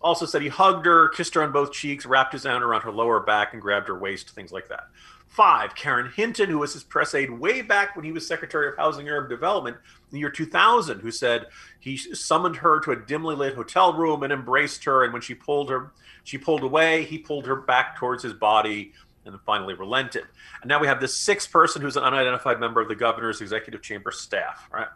Also 0.00 0.24
said 0.24 0.40
he 0.40 0.48
hugged 0.48 0.86
her, 0.86 1.08
kissed 1.08 1.34
her 1.34 1.42
on 1.42 1.52
both 1.52 1.72
cheeks, 1.72 2.06
wrapped 2.06 2.32
his 2.32 2.46
arm 2.46 2.62
around 2.62 2.82
her 2.82 2.92
lower 2.92 3.20
back, 3.20 3.52
and 3.52 3.60
grabbed 3.60 3.88
her 3.88 3.98
waist, 3.98 4.30
things 4.30 4.52
like 4.52 4.68
that. 4.68 4.84
Five, 5.26 5.74
Karen 5.74 6.10
Hinton, 6.16 6.48
who 6.48 6.58
was 6.58 6.72
his 6.72 6.84
press 6.84 7.14
aide 7.14 7.30
way 7.30 7.60
back 7.60 7.96
when 7.96 8.04
he 8.04 8.12
was 8.12 8.26
Secretary 8.26 8.68
of 8.68 8.76
Housing 8.76 9.06
and 9.08 9.14
Urban 9.14 9.28
Development 9.28 9.76
in 9.76 9.82
the 10.10 10.20
year 10.20 10.30
2000, 10.30 11.00
who 11.00 11.10
said 11.10 11.48
he 11.80 11.98
summoned 11.98 12.56
her 12.56 12.80
to 12.80 12.92
a 12.92 12.96
dimly 12.96 13.36
lit 13.36 13.54
hotel 13.54 13.92
room 13.92 14.22
and 14.22 14.32
embraced 14.32 14.84
her. 14.84 15.04
And 15.04 15.12
when 15.12 15.20
she 15.20 15.34
pulled 15.34 15.68
her 15.68 15.92
she 16.28 16.36
pulled 16.36 16.62
away. 16.62 17.04
He 17.04 17.16
pulled 17.16 17.46
her 17.46 17.56
back 17.56 17.96
towards 17.96 18.22
his 18.22 18.34
body 18.34 18.92
and 19.24 19.32
then 19.32 19.40
finally 19.46 19.72
relented. 19.72 20.24
And 20.60 20.68
now 20.68 20.78
we 20.78 20.86
have 20.86 21.00
this 21.00 21.16
sixth 21.16 21.50
person 21.50 21.80
who's 21.80 21.96
an 21.96 22.02
unidentified 22.02 22.60
member 22.60 22.82
of 22.82 22.88
the 22.88 22.94
governor's 22.94 23.40
executive 23.40 23.80
chamber 23.80 24.10
staff, 24.10 24.68
right? 24.70 24.88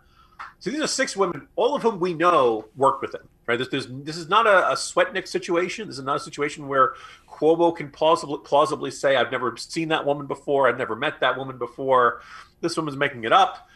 So 0.58 0.70
these 0.70 0.80
are 0.80 0.86
six 0.86 1.16
women, 1.16 1.48
all 1.56 1.74
of 1.74 1.82
whom 1.82 2.00
we 2.00 2.12
know 2.12 2.66
worked 2.76 3.00
with 3.00 3.14
him, 3.14 3.26
right? 3.46 3.58
This, 3.58 3.68
this, 3.68 3.86
this 3.88 4.18
is 4.18 4.28
not 4.28 4.46
a, 4.46 4.72
a 4.72 4.74
Swetnick 4.74 5.26
situation. 5.26 5.88
This 5.88 5.98
is 5.98 6.04
not 6.04 6.16
a 6.16 6.20
situation 6.20 6.68
where 6.68 6.94
Cuomo 7.28 7.74
can 7.74 7.90
plausibly, 7.90 8.38
plausibly 8.44 8.90
say, 8.90 9.16
I've 9.16 9.32
never 9.32 9.56
seen 9.56 9.88
that 9.88 10.04
woman 10.04 10.26
before. 10.26 10.68
I've 10.68 10.78
never 10.78 10.96
met 10.96 11.20
that 11.20 11.38
woman 11.38 11.56
before. 11.56 12.20
This 12.60 12.76
woman's 12.76 12.98
making 12.98 13.24
it 13.24 13.32
up 13.32 13.68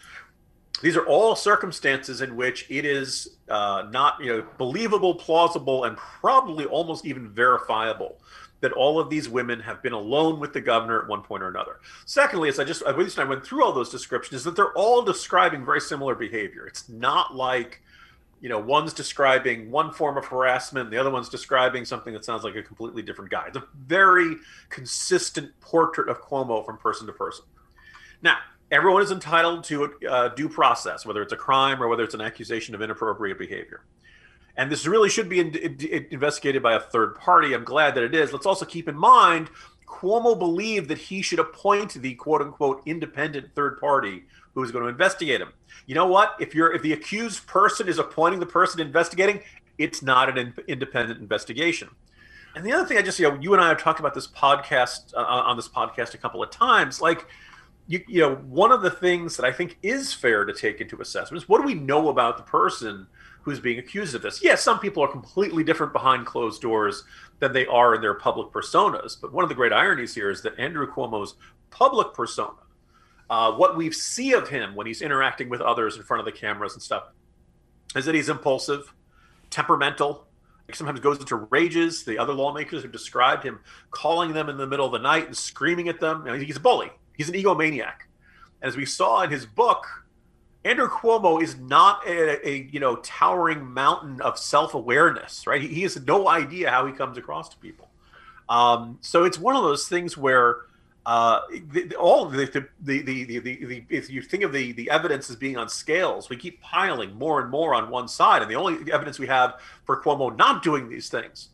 these 0.83 0.97
are 0.97 1.07
all 1.07 1.35
circumstances 1.35 2.21
in 2.21 2.37
which 2.37 2.67
it 2.69 2.85
is 2.85 3.37
uh, 3.49 3.87
not 3.91 4.21
you 4.21 4.27
know 4.29 4.47
believable 4.59 5.15
plausible 5.15 5.85
and 5.85 5.97
probably 5.97 6.65
almost 6.67 7.07
even 7.07 7.29
verifiable 7.29 8.19
that 8.61 8.73
all 8.73 8.99
of 8.99 9.11
these 9.11 9.29
women 9.29 9.61
have 9.61 9.83
been 9.83 9.93
alone 9.93 10.41
with 10.41 10.53
the 10.53 10.61
governor 10.61 11.03
at 11.03 11.09
one 11.09 11.23
point 11.23 11.43
or 11.43 11.49
another. 11.49 11.81
Secondly 12.05 12.49
as 12.49 12.59
i 12.59 12.65
just 12.65 12.83
at 12.83 12.99
least 12.99 13.19
i 13.19 13.25
went 13.25 13.45
through 13.45 13.65
all 13.65 13.73
those 13.73 13.91
descriptions 13.91 14.41
is 14.41 14.45
that 14.45 14.57
they're 14.57 14.73
all 14.73 15.03
describing 15.03 15.65
very 15.65 15.81
similar 15.81 16.15
behavior. 16.15 16.67
It's 16.67 16.89
not 16.89 17.35
like 17.35 17.83
you 18.41 18.49
know 18.49 18.59
one's 18.59 18.93
describing 18.93 19.71
one 19.71 19.93
form 19.93 20.19
of 20.19 20.27
harassment 20.27 20.91
the 20.91 20.99
other 20.99 21.11
one's 21.11 21.31
describing 21.31 21.87
something 21.87 22.13
that 22.13 22.25
sounds 22.25 22.45
like 22.45 22.57
a 22.57 22.63
completely 22.63 23.03
different 23.03 23.31
guy. 23.31 23.47
It's 23.49 23.57
a 23.57 23.65
very 23.87 24.37
consistent 24.69 25.59
portrait 25.61 26.09
of 26.09 26.21
cuomo 26.21 26.65
from 26.65 26.77
person 26.77 27.07
to 27.07 27.13
person. 27.13 27.45
Now 28.23 28.39
everyone 28.71 29.03
is 29.03 29.11
entitled 29.11 29.65
to 29.65 29.95
uh, 30.09 30.29
due 30.29 30.49
process, 30.49 31.07
whether 31.07 31.23
it's 31.23 31.33
a 31.33 31.37
crime 31.37 31.83
or 31.83 31.89
whether 31.89 32.05
it's 32.05 32.15
an 32.15 32.21
accusation 32.21 32.75
of 32.75 32.83
inappropriate 32.83 33.39
behavior. 33.39 33.85
And 34.57 34.73
this 34.73 34.87
really 34.87 35.11
should 35.11 35.29
be 35.29 35.41
in, 35.41 35.55
in, 35.55 36.07
investigated 36.11 36.63
by 36.63 36.75
a 36.75 36.81
third 36.81 37.15
party. 37.17 37.55
I'm 37.55 37.65
glad 37.65 37.95
that 37.95 38.05
it 38.05 38.15
is. 38.15 38.33
Let's 38.33 38.47
also 38.47 38.65
keep 38.65 38.89
in 38.89 38.97
mind 38.97 39.51
Cuomo 39.87 40.39
believed 40.39 40.89
that 40.89 40.99
he 40.99 41.23
should 41.23 41.39
appoint 41.39 41.95
the 41.95 42.15
quote 42.15 42.43
unquote 42.43 42.83
independent 42.87 43.55
third 43.55 43.79
party 43.79 44.25
who 44.55 44.63
is 44.63 44.71
going 44.71 44.83
to 44.83 44.89
investigate 44.89 45.41
him. 45.41 45.53
You 45.87 45.95
know 45.95 46.07
what? 46.07 46.35
If 46.41 46.55
you're 46.55 46.73
if 46.73 46.83
the 46.83 46.93
accused 46.93 47.47
person 47.47 47.89
is 47.89 47.99
appointing 47.99 48.41
the 48.41 48.47
person 48.47 48.81
investigating, 48.81 49.41
it's 49.79 50.03
not 50.03 50.29
an 50.29 50.39
in, 50.39 50.55
independent 50.67 51.21
investigation. 51.21 51.89
And 52.55 52.65
the 52.65 52.73
other 52.73 52.87
thing 52.87 52.99
I 52.99 53.03
just 53.03 53.19
you 53.19 53.31
know 53.31 53.39
you 53.41 53.53
and 53.53 53.63
I 53.63 53.69
have 53.69 53.81
talked 53.81 54.01
about 54.01 54.15
this 54.15 54.27
podcast 54.27 55.15
uh, 55.15 55.21
on 55.21 55.57
this 55.57 55.69
podcast 55.69 56.15
a 56.15 56.19
couple 56.19 56.43
of 56.43 56.51
times 56.51 57.01
like 57.01 57.27
you, 57.89 58.03
you 58.09 58.21
know, 58.21 58.35
one 58.37 58.73
of 58.73 58.83
the 58.83 58.91
things 58.91 59.37
that 59.37 59.47
I 59.47 59.53
think 59.53 59.79
is 59.83 60.13
fair 60.13 60.45
to 60.45 60.53
take 60.53 60.81
into 60.81 61.01
assessment 61.01 61.43
is 61.43 61.49
what 61.49 61.61
do 61.61 61.67
we 61.67 61.75
know 61.75 62.09
about 62.09 62.37
the 62.37 62.43
person 62.43 63.07
who's 63.43 63.61
being 63.61 63.79
accused 63.79 64.15
of 64.15 64.23
this? 64.23 64.43
Yes, 64.43 64.63
some 64.63 64.81
people 64.81 65.03
are 65.03 65.09
completely 65.09 65.63
different 65.63 65.93
behind 65.93 66.27
closed 66.27 66.61
doors 66.61 67.05
than 67.39 67.53
they 67.53 67.67
are 67.67 67.95
in 67.95 68.01
their 68.01 68.15
public 68.15 68.53
personas. 68.53 69.21
But 69.21 69.33
one 69.33 69.45
of 69.45 69.49
the 69.49 69.55
great 69.55 69.73
ironies 69.73 70.15
here 70.15 70.31
is 70.31 70.43
that 70.43 70.59
Andrew 70.59 70.91
Cuomo's 70.91 71.35
public 71.71 72.13
persona, 72.13 72.59
uh, 73.31 73.53
what 73.53 73.77
we 73.77 73.93
see 73.93 74.33
of 74.33 74.49
him 74.49 74.75
when 74.75 74.87
he's 74.87 75.03
interacting 75.03 75.49
with 75.49 75.61
others 75.61 75.97
in 75.97 76.03
front 76.03 76.21
of 76.21 76.25
the 76.25 76.33
cameras 76.33 76.75
and 76.75 76.83
stuff, 76.83 77.05
is 77.95 78.05
that 78.05 78.15
he's 78.15 78.29
impulsive, 78.29 78.93
temperamental, 79.51 80.27
sometimes 80.73 80.99
goes 80.99 81.21
into 81.21 81.37
rages. 81.37 82.05
The 82.05 82.19
other 82.19 82.33
lawmakers 82.33 82.83
have 82.83 82.91
described 82.91 83.45
him 83.45 83.61
calling 83.93 84.33
them 84.33 84.49
in 84.49 84.57
the 84.57 84.67
middle 84.67 84.87
of 84.87 84.93
the 84.93 84.99
night 84.99 85.27
and 85.27 85.37
screaming 85.37 85.89
at 85.89 86.01
them. 86.01 86.27
he's 86.41 86.57
a 86.57 86.61
bully. 86.61 86.91
He's 87.17 87.29
an 87.29 87.35
egomaniac. 87.35 88.07
As 88.63 88.77
we 88.77 88.87
saw 88.87 89.23
in 89.23 89.31
his 89.31 89.47
book, 89.47 89.87
Andrew 90.65 90.89
Cuomo 90.89 91.41
is 91.41 91.57
not 91.57 92.07
a, 92.07 92.49
a 92.49 92.69
you 92.73 92.81
know 92.81 92.97
towering 92.97 93.65
mountain 93.73 94.21
of 94.21 94.39
self-awareness, 94.39 95.47
right? 95.47 95.63
He, 95.63 95.69
he, 95.69 95.83
has 95.83 96.05
no 96.05 96.29
idea 96.29 96.71
how 96.71 96.87
he 96.87 96.93
comes 96.93 97.17
across 97.17 97.49
to 97.51 97.57
people. 97.59 97.89
Um, 98.49 98.99
so 99.01 99.25
it's 99.25 99.39
one 99.39 99.55
of 99.55 99.63
those 99.63 99.87
things 99.87 100.17
where 100.17 100.63
uh, 101.05 101.43
the, 101.71 101.95
all 101.95 102.27
the 102.27 102.47
the, 102.47 102.69
the 102.81 103.03
the, 103.03 103.39
the, 103.39 103.39
the, 103.39 103.85
if 103.89 104.11
you 104.11 104.21
think 104.23 104.43
of 104.43 104.53
the 104.53 104.73
the 104.73 104.91
evidence 104.91 105.31
as 105.31 105.37
being 105.37 105.57
on 105.57 105.69
scales, 105.69 106.29
we 106.29 106.37
keep 106.37 106.61
piling 106.61 107.15
more 107.15 107.41
and 107.41 107.49
more 107.49 107.73
on 107.73 107.89
one 107.89 108.09
side, 108.09 108.43
and 108.43 108.51
the 108.51 108.57
only 108.57 108.93
evidence 108.93 109.21
we 109.21 109.29
have 109.29 109.61
for 109.85 110.03
Cuomo 110.03 110.37
not 110.37 110.65
doing 110.65 110.89
these 110.89 111.09
things 111.09 111.51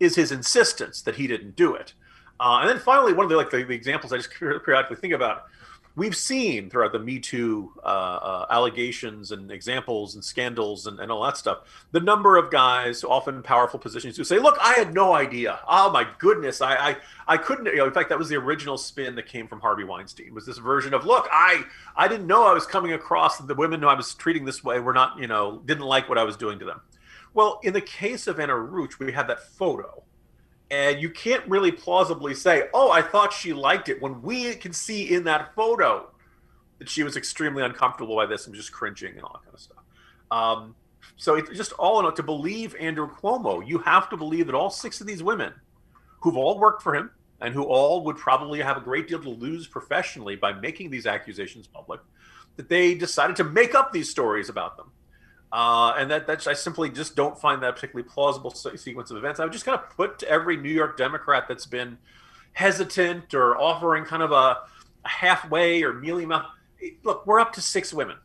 is 0.00 0.16
his 0.16 0.32
insistence 0.32 1.00
that 1.00 1.14
he 1.14 1.26
didn't 1.26 1.56
do 1.56 1.74
it. 1.74 1.94
Uh, 2.40 2.60
and 2.60 2.70
then 2.70 2.78
finally, 2.78 3.12
one 3.12 3.24
of 3.24 3.30
the 3.30 3.36
like 3.36 3.50
the, 3.50 3.62
the, 3.62 3.74
examples 3.74 4.14
I 4.14 4.16
just 4.16 4.30
periodically 4.30 4.96
think 4.96 5.12
about, 5.12 5.44
we've 5.94 6.16
seen 6.16 6.70
throughout 6.70 6.92
the 6.92 6.98
Me 6.98 7.18
Too 7.18 7.70
uh, 7.84 7.86
uh, 7.86 8.46
allegations 8.48 9.30
and 9.30 9.50
examples 9.52 10.14
and 10.14 10.24
scandals 10.24 10.86
and, 10.86 10.98
and 11.00 11.12
all 11.12 11.22
that 11.24 11.36
stuff, 11.36 11.58
the 11.92 12.00
number 12.00 12.38
of 12.38 12.50
guys, 12.50 13.04
often 13.04 13.34
in 13.34 13.42
powerful 13.42 13.78
positions, 13.78 14.16
who 14.16 14.24
say, 14.24 14.38
"Look, 14.38 14.56
I 14.58 14.72
had 14.72 14.94
no 14.94 15.12
idea. 15.12 15.60
Oh 15.68 15.90
my 15.90 16.06
goodness, 16.18 16.62
I 16.62 16.76
I, 16.76 16.96
I 17.28 17.36
couldn't." 17.36 17.66
You 17.66 17.76
know, 17.76 17.86
in 17.86 17.92
fact, 17.92 18.08
that 18.08 18.18
was 18.18 18.30
the 18.30 18.36
original 18.36 18.78
spin 18.78 19.16
that 19.16 19.26
came 19.26 19.46
from 19.46 19.60
Harvey 19.60 19.84
Weinstein. 19.84 20.32
Was 20.32 20.46
this 20.46 20.56
version 20.56 20.94
of, 20.94 21.04
"Look, 21.04 21.28
I 21.30 21.64
I 21.94 22.08
didn't 22.08 22.26
know 22.26 22.46
I 22.46 22.54
was 22.54 22.64
coming 22.64 22.94
across 22.94 23.36
the 23.36 23.54
women 23.54 23.82
who 23.82 23.88
I 23.88 23.94
was 23.94 24.14
treating 24.14 24.46
this 24.46 24.64
way 24.64 24.80
were 24.80 24.94
not, 24.94 25.18
you 25.18 25.26
know, 25.26 25.60
didn't 25.66 25.84
like 25.84 26.08
what 26.08 26.16
I 26.16 26.24
was 26.24 26.38
doing 26.38 26.58
to 26.60 26.64
them." 26.64 26.80
Well, 27.34 27.60
in 27.62 27.74
the 27.74 27.82
case 27.82 28.26
of 28.26 28.40
Anna 28.40 28.54
Ruch, 28.54 28.98
we 28.98 29.12
had 29.12 29.28
that 29.28 29.42
photo 29.42 30.04
and 30.70 31.00
you 31.00 31.10
can't 31.10 31.46
really 31.48 31.72
plausibly 31.72 32.34
say, 32.34 32.68
"Oh, 32.72 32.90
I 32.90 33.02
thought 33.02 33.32
she 33.32 33.52
liked 33.52 33.88
it," 33.88 34.00
when 34.00 34.22
we 34.22 34.54
can 34.54 34.72
see 34.72 35.12
in 35.12 35.24
that 35.24 35.54
photo 35.54 36.10
that 36.78 36.88
she 36.88 37.02
was 37.02 37.16
extremely 37.16 37.62
uncomfortable 37.62 38.16
by 38.16 38.26
this 38.26 38.46
and 38.46 38.54
just 38.54 38.72
cringing 38.72 39.14
and 39.14 39.22
all 39.22 39.32
that 39.34 39.42
kind 39.42 39.54
of 39.54 39.60
stuff. 39.60 39.84
Um, 40.30 40.74
so 41.16 41.34
it's 41.34 41.50
just 41.50 41.72
all 41.72 41.98
in 42.00 42.06
all, 42.06 42.12
to 42.12 42.22
believe 42.22 42.74
Andrew 42.80 43.08
Cuomo, 43.08 43.66
you 43.66 43.78
have 43.78 44.08
to 44.10 44.16
believe 44.16 44.46
that 44.46 44.54
all 44.54 44.70
six 44.70 45.00
of 45.00 45.06
these 45.06 45.22
women, 45.22 45.52
who've 46.20 46.36
all 46.36 46.58
worked 46.58 46.82
for 46.82 46.94
him 46.94 47.10
and 47.40 47.52
who 47.52 47.64
all 47.64 48.04
would 48.04 48.16
probably 48.16 48.60
have 48.60 48.76
a 48.76 48.80
great 48.80 49.08
deal 49.08 49.20
to 49.20 49.28
lose 49.28 49.66
professionally 49.66 50.36
by 50.36 50.52
making 50.52 50.90
these 50.90 51.06
accusations 51.06 51.66
public, 51.66 52.00
that 52.56 52.68
they 52.68 52.94
decided 52.94 53.36
to 53.36 53.44
make 53.44 53.74
up 53.74 53.92
these 53.92 54.08
stories 54.08 54.48
about 54.48 54.76
them 54.76 54.90
uh, 55.52 55.94
and 55.98 56.10
that 56.10 56.26
that's 56.26 56.46
I 56.46 56.52
simply 56.52 56.90
just 56.90 57.16
don't 57.16 57.38
find 57.38 57.62
that 57.62 57.74
particularly 57.74 58.08
plausible 58.08 58.50
sequence 58.50 59.10
of 59.10 59.16
events. 59.16 59.40
I 59.40 59.44
would 59.44 59.52
just 59.52 59.64
kind 59.64 59.78
of 59.78 59.90
put 59.96 60.18
to 60.20 60.28
every 60.28 60.56
New 60.56 60.70
York 60.70 60.96
Democrat 60.96 61.46
that's 61.48 61.66
been 61.66 61.98
hesitant 62.52 63.34
or 63.34 63.56
offering 63.56 64.04
kind 64.04 64.22
of 64.22 64.32
a, 64.32 64.34
a 64.34 65.08
halfway 65.08 65.82
or 65.82 65.92
mealy 65.92 66.26
mouth. 66.26 66.46
Look, 67.02 67.26
we're 67.26 67.40
up 67.40 67.52
to 67.54 67.60
six 67.60 67.92
women. 67.92 68.16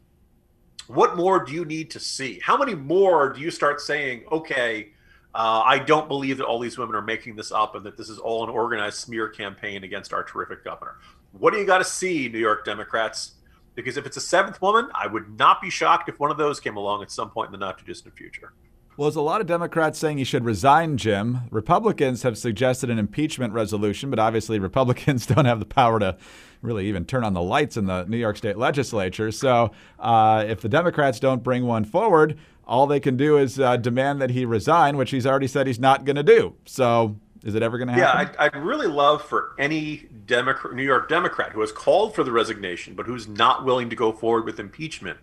What 0.88 1.15
more 1.15 1.44
do 1.44 1.51
you 1.51 1.65
need 1.65 1.89
to 1.91 2.00
see? 2.00 2.39
How 2.44 2.58
many 2.58 2.75
more 2.75 3.34
do 3.34 3.41
you 3.41 3.50
start 3.50 3.82
saying, 3.82 4.24
okay, 4.32 4.89
uh, 5.34 5.63
I 5.65 5.79
don't 5.79 6.08
believe 6.08 6.38
that 6.38 6.46
all 6.46 6.60
these 6.60 6.77
women 6.77 6.96
are 6.96 7.01
making 7.01 7.36
this 7.36 7.51
up 7.51 7.75
and 7.75 7.84
that 7.86 7.98
this 7.98 8.08
is 8.08 8.20
all 8.20 8.44
an 8.44 8.50
organized 8.51 8.98
smear 8.98 9.27
campaign 9.29 9.84
against 9.84 10.13
our 10.13 10.24
terrific 10.24 10.63
governor? 10.63 10.98
What 11.32 11.53
do 11.53 11.60
you 11.60 11.65
got 11.65 11.79
to 11.79 11.84
see, 11.84 12.29
New 12.29 12.39
York 12.39 12.65
Democrats? 12.65 13.34
Because 13.75 13.98
if 13.98 14.05
it's 14.05 14.17
a 14.17 14.22
seventh 14.22 14.62
woman, 14.62 14.89
I 14.96 15.08
would 15.08 15.38
not 15.38 15.62
be 15.62 15.70
shocked 15.70 16.10
if 16.10 16.20
one 16.20 16.32
of 16.32 16.38
those 16.38 16.60
came 16.60 16.77
along 16.77 17.01
at 17.03 17.12
some 17.12 17.29
point 17.29 17.48
in 17.48 17.51
the 17.51 17.58
not 17.58 17.77
too 17.77 17.86
distant 17.86 18.15
future. 18.15 18.53
Well, 18.98 19.10
there's 19.10 19.17
a 19.17 19.22
lot 19.22 19.41
of 19.41 19.48
Democrats 19.48 20.00
saying 20.00 20.20
he 20.20 20.24
should 20.24 20.46
resign, 20.46 20.96
Jim. 20.96 21.41
Republicans 21.51 22.24
have 22.24 22.38
suggested 22.38 22.89
an 22.89 22.98
impeachment 22.98 23.51
resolution, 23.51 24.10
but 24.10 24.20
obviously 24.20 24.58
Republicans 24.60 25.25
don't 25.25 25.46
have 25.46 25.60
the 25.60 25.65
power 25.65 26.00
to 26.00 26.17
really 26.62 26.88
even 26.88 27.03
turn 27.03 27.25
on 27.25 27.34
the 27.34 27.41
lights 27.41 27.75
in 27.75 27.86
the 27.86 28.05
New 28.05 28.17
York 28.17 28.38
State 28.38 28.58
legislature. 28.58 29.32
So 29.32 29.72
uh, 30.00 30.46
if 30.48 30.62
the 30.62 30.70
Democrats 30.70 31.20
don't 31.20 31.44
bring 31.44 31.65
one 31.65 31.84
forward, 31.84 32.39
all 32.65 32.88
they 32.88 33.01
can 33.01 33.17
do 33.17 33.38
is 33.38 33.60
uh, 33.60 33.75
demand 33.77 34.22
that 34.22 34.32
he 34.32 34.46
resign, 34.46 34.96
which 34.96 35.12
he's 35.12 35.27
already 35.27 35.48
said 35.48 35.67
he's 35.67 35.79
not 35.79 36.05
going 36.05 36.15
to 36.15 36.24
do. 36.24 36.55
So 36.65 37.20
is 37.46 37.54
it 37.54 37.62
ever 37.62 37.78
going 37.78 37.88
to 37.88 37.94
happen? 37.94 38.34
Yeah, 38.36 38.44
I'd, 38.44 38.56
I'd, 38.56 38.62
really 38.62 38.88
love 38.88 39.24
for 39.24 39.54
any 39.60 40.08
Democrat, 40.25 40.74
New 40.74 40.84
York 40.84 41.08
Democrat 41.08 41.52
who 41.52 41.62
has 41.62 41.72
called 41.72 42.16
for 42.16 42.24
the 42.24 42.32
resignation, 42.32 42.96
but 42.96 43.06
who's 43.06 43.28
not 43.28 43.64
willing 43.64 43.90
to 43.92 43.96
go 43.96 44.12
forward 44.12 44.46
with 44.46 44.60
impeachment. 44.60 45.20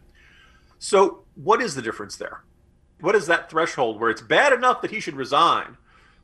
So, 0.78 1.24
what 1.34 1.60
is 1.60 1.74
the 1.74 1.82
difference 1.82 2.16
there? 2.16 2.44
What 3.00 3.16
is 3.16 3.26
that 3.26 3.50
threshold 3.50 4.00
where 4.00 4.08
it's 4.08 4.22
bad 4.22 4.52
enough 4.52 4.82
that 4.82 4.92
he 4.92 5.00
should 5.00 5.16
resign, 5.16 5.76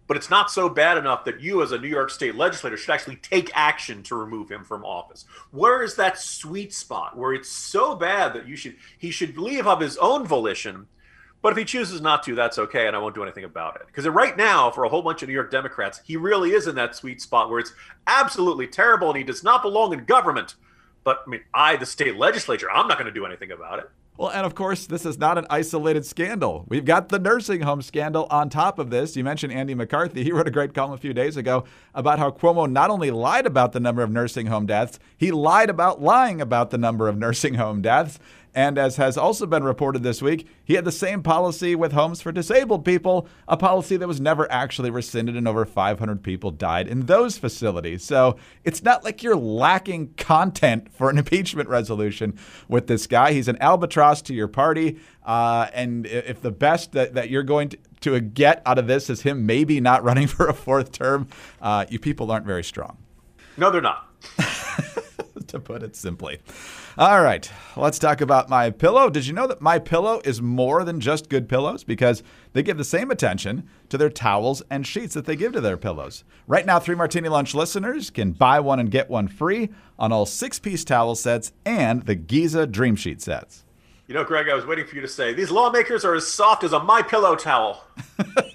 but 0.07 0.17
it's 0.17 0.31
not 0.31 0.53
so 0.53 0.69
bad 0.69 0.99
enough 0.99 1.25
that 1.25 1.41
you, 1.41 1.63
as 1.63 1.73
a 1.73 1.79
New 1.79 1.89
York 1.89 2.11
State 2.11 2.37
legislator, 2.37 2.77
should 2.77 2.95
actually 2.95 3.17
take 3.17 3.51
action 3.55 4.05
to 4.05 4.15
remove 4.15 4.49
him 4.49 4.63
from 4.63 4.85
office? 4.85 5.25
Where 5.51 5.83
is 5.83 5.97
that 5.97 6.17
sweet 6.17 6.73
spot 6.73 7.17
where 7.17 7.33
it's 7.33 7.49
so 7.49 7.97
bad 7.97 8.35
that 8.35 8.47
you 8.47 8.55
should 8.55 8.77
he 8.97 9.11
should 9.11 9.37
leave 9.37 9.67
of 9.67 9.81
his 9.81 9.97
own 9.97 10.25
volition? 10.25 10.87
But 11.41 11.53
if 11.53 11.59
he 11.59 11.65
chooses 11.65 12.01
not 12.01 12.25
to, 12.25 12.35
that's 12.35 12.59
okay, 12.59 12.87
and 12.87 12.97
I 12.97 12.99
won't 12.99 13.15
do 13.15 13.23
anything 13.23 13.45
about 13.45 13.77
it. 13.77 13.83
Because 13.87 14.07
right 14.09 14.37
now, 14.37 14.71
for 14.71 14.85
a 14.85 14.89
whole 14.89 15.03
bunch 15.03 15.23
of 15.23 15.29
New 15.29 15.35
York 15.35 15.51
Democrats, 15.51 16.01
he 16.05 16.17
really 16.17 16.51
is 16.51 16.67
in 16.67 16.75
that 16.75 16.97
sweet 16.97 17.21
spot 17.21 17.49
where 17.49 17.61
it's 17.61 17.73
absolutely 18.07 18.67
terrible 18.67 19.09
and 19.09 19.17
he 19.17 19.25
does 19.25 19.45
not 19.45 19.63
belong 19.63 19.93
in 19.93 20.05
government. 20.05 20.57
But 21.05 21.23
I 21.27 21.31
mean, 21.31 21.41
I, 21.55 21.77
the 21.77 21.87
state 21.87 22.17
legislature, 22.17 22.71
I'm 22.71 22.89
not 22.89 22.99
going 22.99 23.13
to 23.13 23.19
do 23.19 23.25
anything 23.25 23.53
about 23.53 23.79
it. 23.79 23.89
Well, 24.19 24.31
and 24.31 24.45
of 24.45 24.57
course, 24.57 24.87
this 24.87 25.07
is 25.07 25.17
not 25.17 25.39
an 25.39 25.47
isolated 25.49 26.05
scandal. 26.05 26.65
We've 26.67 26.85
got 26.85 27.09
the 27.09 27.21
nursing 27.21 27.61
home 27.61 27.83
scandal 27.83 28.27
on 28.33 28.51
top 28.51 28.81
of 28.81 28.91
this. 28.91 29.17
You 29.17 29.23
mentioned 29.23 29.53
Andy 29.53 29.77
McCarthy. 29.77 30.25
He 30.25 30.33
wrote 30.33 30.49
a 30.49 30.51
great 30.51 30.75
column 30.75 30.93
a 30.93 30.97
few 30.97 31.15
days 31.15 31.37
ago 31.37 31.63
about 31.95 32.19
how 32.19 32.33
Cuomo 32.33 32.69
not 32.69 32.91
only 32.91 33.13
lied 33.13 33.47
about 33.47 33.71
the 33.71 33.79
number 33.79 34.03
of 34.03 34.11
nursing 34.11 34.47
home 34.47 34.67
deaths, 34.67 34.99
he 35.17 35.31
lied 35.31 35.71
about 35.71 36.03
lying 36.03 36.41
about 36.41 36.71
the 36.71 36.79
number 36.79 37.09
of 37.09 37.17
nursing 37.17 37.55
home 37.55 37.81
deaths. 37.81 38.19
And 38.55 38.79
as 38.79 38.97
has 38.97 39.17
also 39.17 39.47
been 39.47 39.65
reported 39.65 40.03
this 40.03 40.23
week, 40.23 40.47
he 40.65 40.75
had 40.75 40.85
the 40.85 40.93
same 40.93 41.23
policy 41.23 41.75
with 41.75 41.93
homes 41.93 42.21
for 42.21 42.33
disabled 42.33 42.85
people, 42.85 43.29
a 43.47 43.57
policy 43.57 43.97
that 43.97 44.09
was 44.09 44.21
never 44.21 44.51
actually 44.51 44.91
rescinded, 44.91 45.37
and 45.37 45.47
over 45.47 45.65
500 45.65 46.23
people 46.23 46.51
died 46.51 46.89
in 46.89 47.07
those 47.07 47.39
facilities. 47.39 48.03
So 48.05 48.37
it's 48.65 48.83
not 48.83 49.05
like 49.05 49.23
you're 49.23 49.37
lacking 49.37 50.15
content 50.17 50.93
for 50.93 51.11
an 51.11 51.19
impeachment 51.29 51.69
resolution 51.69 52.39
with 52.69 52.87
this 52.87 53.07
guy. 53.07 53.33
He's 53.33 53.49
an 53.49 53.59
albatross 53.61 54.23
to 54.23 54.35
your 54.35 54.49
party. 54.49 54.99
Uh, 55.25 55.69
and 55.75 56.07
if 56.07 56.41
the 56.41 56.51
best 56.51 56.93
that, 56.93 57.15
that 57.15 57.31
you're 57.31 57.43
going 57.43 57.69
to, 57.71 57.79
to 58.01 58.21
get 58.21 58.63
out 58.65 58.79
of 58.79 58.87
this 58.87 59.11
is 59.11 59.23
him 59.23 59.47
maybe 59.47 59.81
not 59.81 60.03
running 60.09 60.27
for 60.27 60.49
a 60.49 60.55
fourth 60.55 60.93
term, 60.93 61.29
uh, 61.61 61.85
you 61.89 61.99
people 61.99 62.31
aren't 62.31 62.47
very 62.47 62.65
strong. 62.65 62.97
No, 63.57 63.71
they're 63.71 63.81
not. 63.81 64.08
to 65.59 65.61
put 65.61 65.83
it 65.83 65.97
simply. 65.97 66.39
All 66.97 67.23
right, 67.23 67.51
let's 67.77 67.99
talk 67.99 68.21
about 68.21 68.49
my 68.49 68.71
pillow. 68.71 69.11
Did 69.11 69.27
you 69.27 69.33
know 69.33 69.47
that 69.47 69.61
my 69.61 69.79
pillow 69.79 70.21
is 70.25 70.41
more 70.41 70.85
than 70.85 71.01
just 71.01 71.29
good 71.29 71.49
pillows 71.49 71.85
because 71.85 72.23
they 72.53 72.63
give 72.63 72.79
the 72.79 72.85
same 72.85 73.11
attention 73.11 73.69
to 73.89 73.99
their 73.99 74.11
towels 74.11 74.63
and 74.71 74.87
sheets 74.87 75.15
that 75.15 75.25
they 75.25 75.37
give 75.37 75.53
to 75.53 75.61
their 75.61 75.77
pillows. 75.77 76.25
Right 76.47 76.67
now, 76.67 76.79
3 76.79 76.95
Martini 76.95 77.29
Lunch 77.29 77.55
listeners 77.55 78.11
can 78.11 78.33
buy 78.33 78.61
one 78.61 78.79
and 78.79 78.91
get 78.91 79.09
one 79.11 79.29
free 79.29 79.71
on 79.99 80.13
all 80.13 80.27
6-piece 80.27 80.85
towel 80.85 81.15
sets 81.15 81.53
and 81.65 82.05
the 82.05 82.15
Giza 82.15 82.67
Dream 82.67 82.97
Sheet 82.97 83.21
sets. 83.23 83.65
You 84.07 84.15
know, 84.15 84.25
Greg, 84.25 84.49
I 84.49 84.55
was 84.55 84.65
waiting 84.65 84.87
for 84.87 84.95
you 84.95 85.03
to 85.03 85.09
say 85.09 85.35
these 85.35 85.51
lawmakers 85.51 86.05
are 86.05 86.15
as 86.15 86.27
soft 86.27 86.65
as 86.65 86.73
a 86.73 86.83
My 86.83 87.03
Pillow 87.03 87.37
towel. 87.37 87.85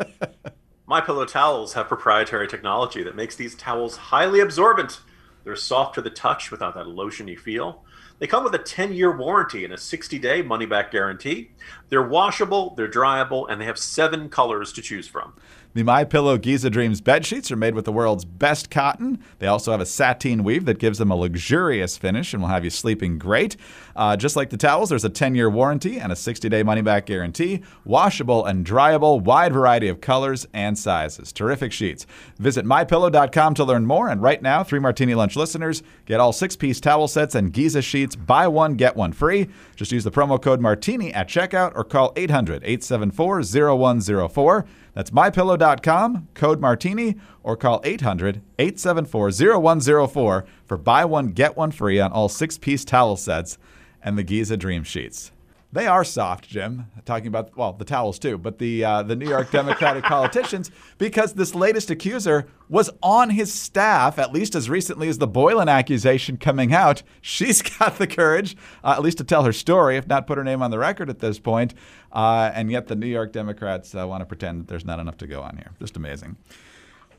my 0.87 0.99
Pillow 0.99 1.25
towels 1.25 1.73
have 1.73 1.87
proprietary 1.87 2.47
technology 2.47 3.03
that 3.03 3.15
makes 3.15 3.35
these 3.35 3.53
towels 3.55 3.95
highly 3.97 4.39
absorbent. 4.39 5.01
They're 5.43 5.55
soft 5.55 5.95
to 5.95 6.01
the 6.01 6.09
touch 6.09 6.51
without 6.51 6.75
that 6.75 6.85
lotiony 6.85 7.37
feel. 7.37 7.83
They 8.19 8.27
come 8.27 8.43
with 8.43 8.55
a 8.55 8.59
10 8.59 8.93
year 8.93 9.15
warranty 9.15 9.65
and 9.65 9.73
a 9.73 9.77
60 9.77 10.19
day 10.19 10.41
money 10.41 10.65
back 10.65 10.91
guarantee. 10.91 11.51
They're 11.89 12.07
washable, 12.07 12.73
they're 12.75 12.89
dryable, 12.89 13.47
and 13.49 13.59
they 13.59 13.65
have 13.65 13.77
seven 13.77 14.29
colors 14.29 14.71
to 14.73 14.81
choose 14.81 15.07
from. 15.07 15.33
The 15.75 15.81
My 15.81 16.03
Pillow 16.03 16.37
Giza 16.37 16.69
Dreams 16.69 17.01
bed 17.01 17.25
sheets 17.25 17.51
are 17.51 17.55
made 17.55 17.73
with 17.73 17.85
the 17.85 17.91
world's 17.91 18.25
best 18.25 18.69
cotton. 18.69 19.17
They 19.39 19.47
also 19.47 19.71
have 19.71 19.81
a 19.81 19.87
sateen 19.87 20.43
weave 20.43 20.65
that 20.65 20.77
gives 20.77 20.99
them 20.99 21.09
a 21.09 21.15
luxurious 21.15 21.97
finish 21.97 22.31
and 22.31 22.43
will 22.43 22.49
have 22.49 22.63
you 22.63 22.69
sleeping 22.69 23.17
great. 23.17 23.57
Uh, 23.95 24.15
just 24.15 24.35
like 24.35 24.51
the 24.51 24.57
towels, 24.57 24.89
there's 24.89 25.03
a 25.03 25.09
10-year 25.09 25.49
warranty 25.49 25.99
and 25.99 26.11
a 26.11 26.15
60-day 26.15 26.61
money-back 26.61 27.07
guarantee. 27.07 27.63
Washable 27.85 28.45
and 28.45 28.63
dryable, 28.63 29.19
wide 29.19 29.51
variety 29.51 29.87
of 29.87 29.99
colors 29.99 30.45
and 30.53 30.77
sizes. 30.77 31.33
Terrific 31.33 31.71
sheets. 31.71 32.05
Visit 32.37 32.65
mypillow.com 32.65 33.55
to 33.55 33.63
learn 33.63 33.87
more. 33.87 34.09
And 34.09 34.21
right 34.21 34.43
now, 34.43 34.63
three 34.63 34.77
Martini 34.77 35.15
Lunch 35.15 35.35
listeners 35.35 35.81
get 36.05 36.19
all 36.19 36.33
six-piece 36.33 36.81
towel 36.81 37.07
sets 37.07 37.33
and 37.33 37.51
Giza 37.51 37.81
sheets. 37.81 38.15
Buy 38.15 38.47
one, 38.47 38.75
get 38.75 38.95
one 38.95 39.11
free. 39.11 39.49
Just 39.75 39.91
use 39.91 40.03
the 40.03 40.11
promo 40.11 40.39
code 40.39 40.61
Martini 40.61 41.11
at 41.11 41.27
checkout 41.27 41.71
or 41.73 41.83
call 41.83 42.13
800-874-0104. 42.13 44.67
That's 44.93 45.11
mypillow.com, 45.11 46.29
code 46.33 46.61
martini, 46.61 47.17
or 47.43 47.57
call 47.57 47.81
800 47.83 48.41
874 48.57 49.31
0104 49.31 50.45
for 50.65 50.77
buy 50.77 51.03
one, 51.03 51.31
get 51.31 51.57
one 51.57 51.71
free 51.71 51.99
on 51.99 52.11
all 52.11 52.29
six 52.29 52.57
piece 52.57 52.85
towel 52.85 53.17
sets 53.17 53.57
and 54.01 54.17
the 54.17 54.23
Giza 54.23 54.55
Dream 54.55 54.83
Sheets. 54.83 55.32
They 55.73 55.87
are 55.87 56.03
soft, 56.03 56.47
Jim. 56.47 56.85
Talking 57.03 57.25
about 57.25 57.57
well, 57.57 57.73
the 57.73 57.83
towels 57.83 58.19
too, 58.19 58.37
but 58.37 58.59
the 58.59 58.85
uh, 58.85 59.01
the 59.01 59.15
New 59.15 59.27
York 59.27 59.49
Democratic 59.49 60.03
politicians, 60.03 60.69
because 60.99 61.33
this 61.33 61.55
latest 61.55 61.89
accuser 61.89 62.45
was 62.69 62.91
on 63.01 63.31
his 63.31 63.51
staff 63.51 64.19
at 64.19 64.31
least 64.31 64.53
as 64.53 64.69
recently 64.69 65.09
as 65.09 65.17
the 65.17 65.25
Boylan 65.25 65.69
accusation 65.69 66.37
coming 66.37 66.75
out. 66.75 67.01
She's 67.21 67.61
got 67.79 67.97
the 67.97 68.05
courage, 68.05 68.55
uh, 68.83 68.93
at 68.95 69.01
least 69.01 69.17
to 69.17 69.23
tell 69.23 69.45
her 69.45 69.53
story, 69.53 69.97
if 69.97 70.05
not 70.05 70.27
put 70.27 70.37
her 70.37 70.43
name 70.43 70.61
on 70.61 70.69
the 70.69 70.77
record 70.77 71.09
at 71.09 71.17
this 71.17 71.39
point. 71.39 71.73
Uh, 72.11 72.51
and 72.53 72.69
yet 72.69 72.85
the 72.85 72.95
New 72.95 73.07
York 73.07 73.31
Democrats 73.31 73.95
uh, 73.95 74.07
want 74.07 74.21
to 74.21 74.27
pretend 74.27 74.61
that 74.61 74.67
there's 74.67 74.85
not 74.85 74.99
enough 74.99 75.17
to 75.17 75.27
go 75.27 75.41
on 75.41 75.57
here. 75.57 75.71
Just 75.79 75.97
amazing. 75.97 76.37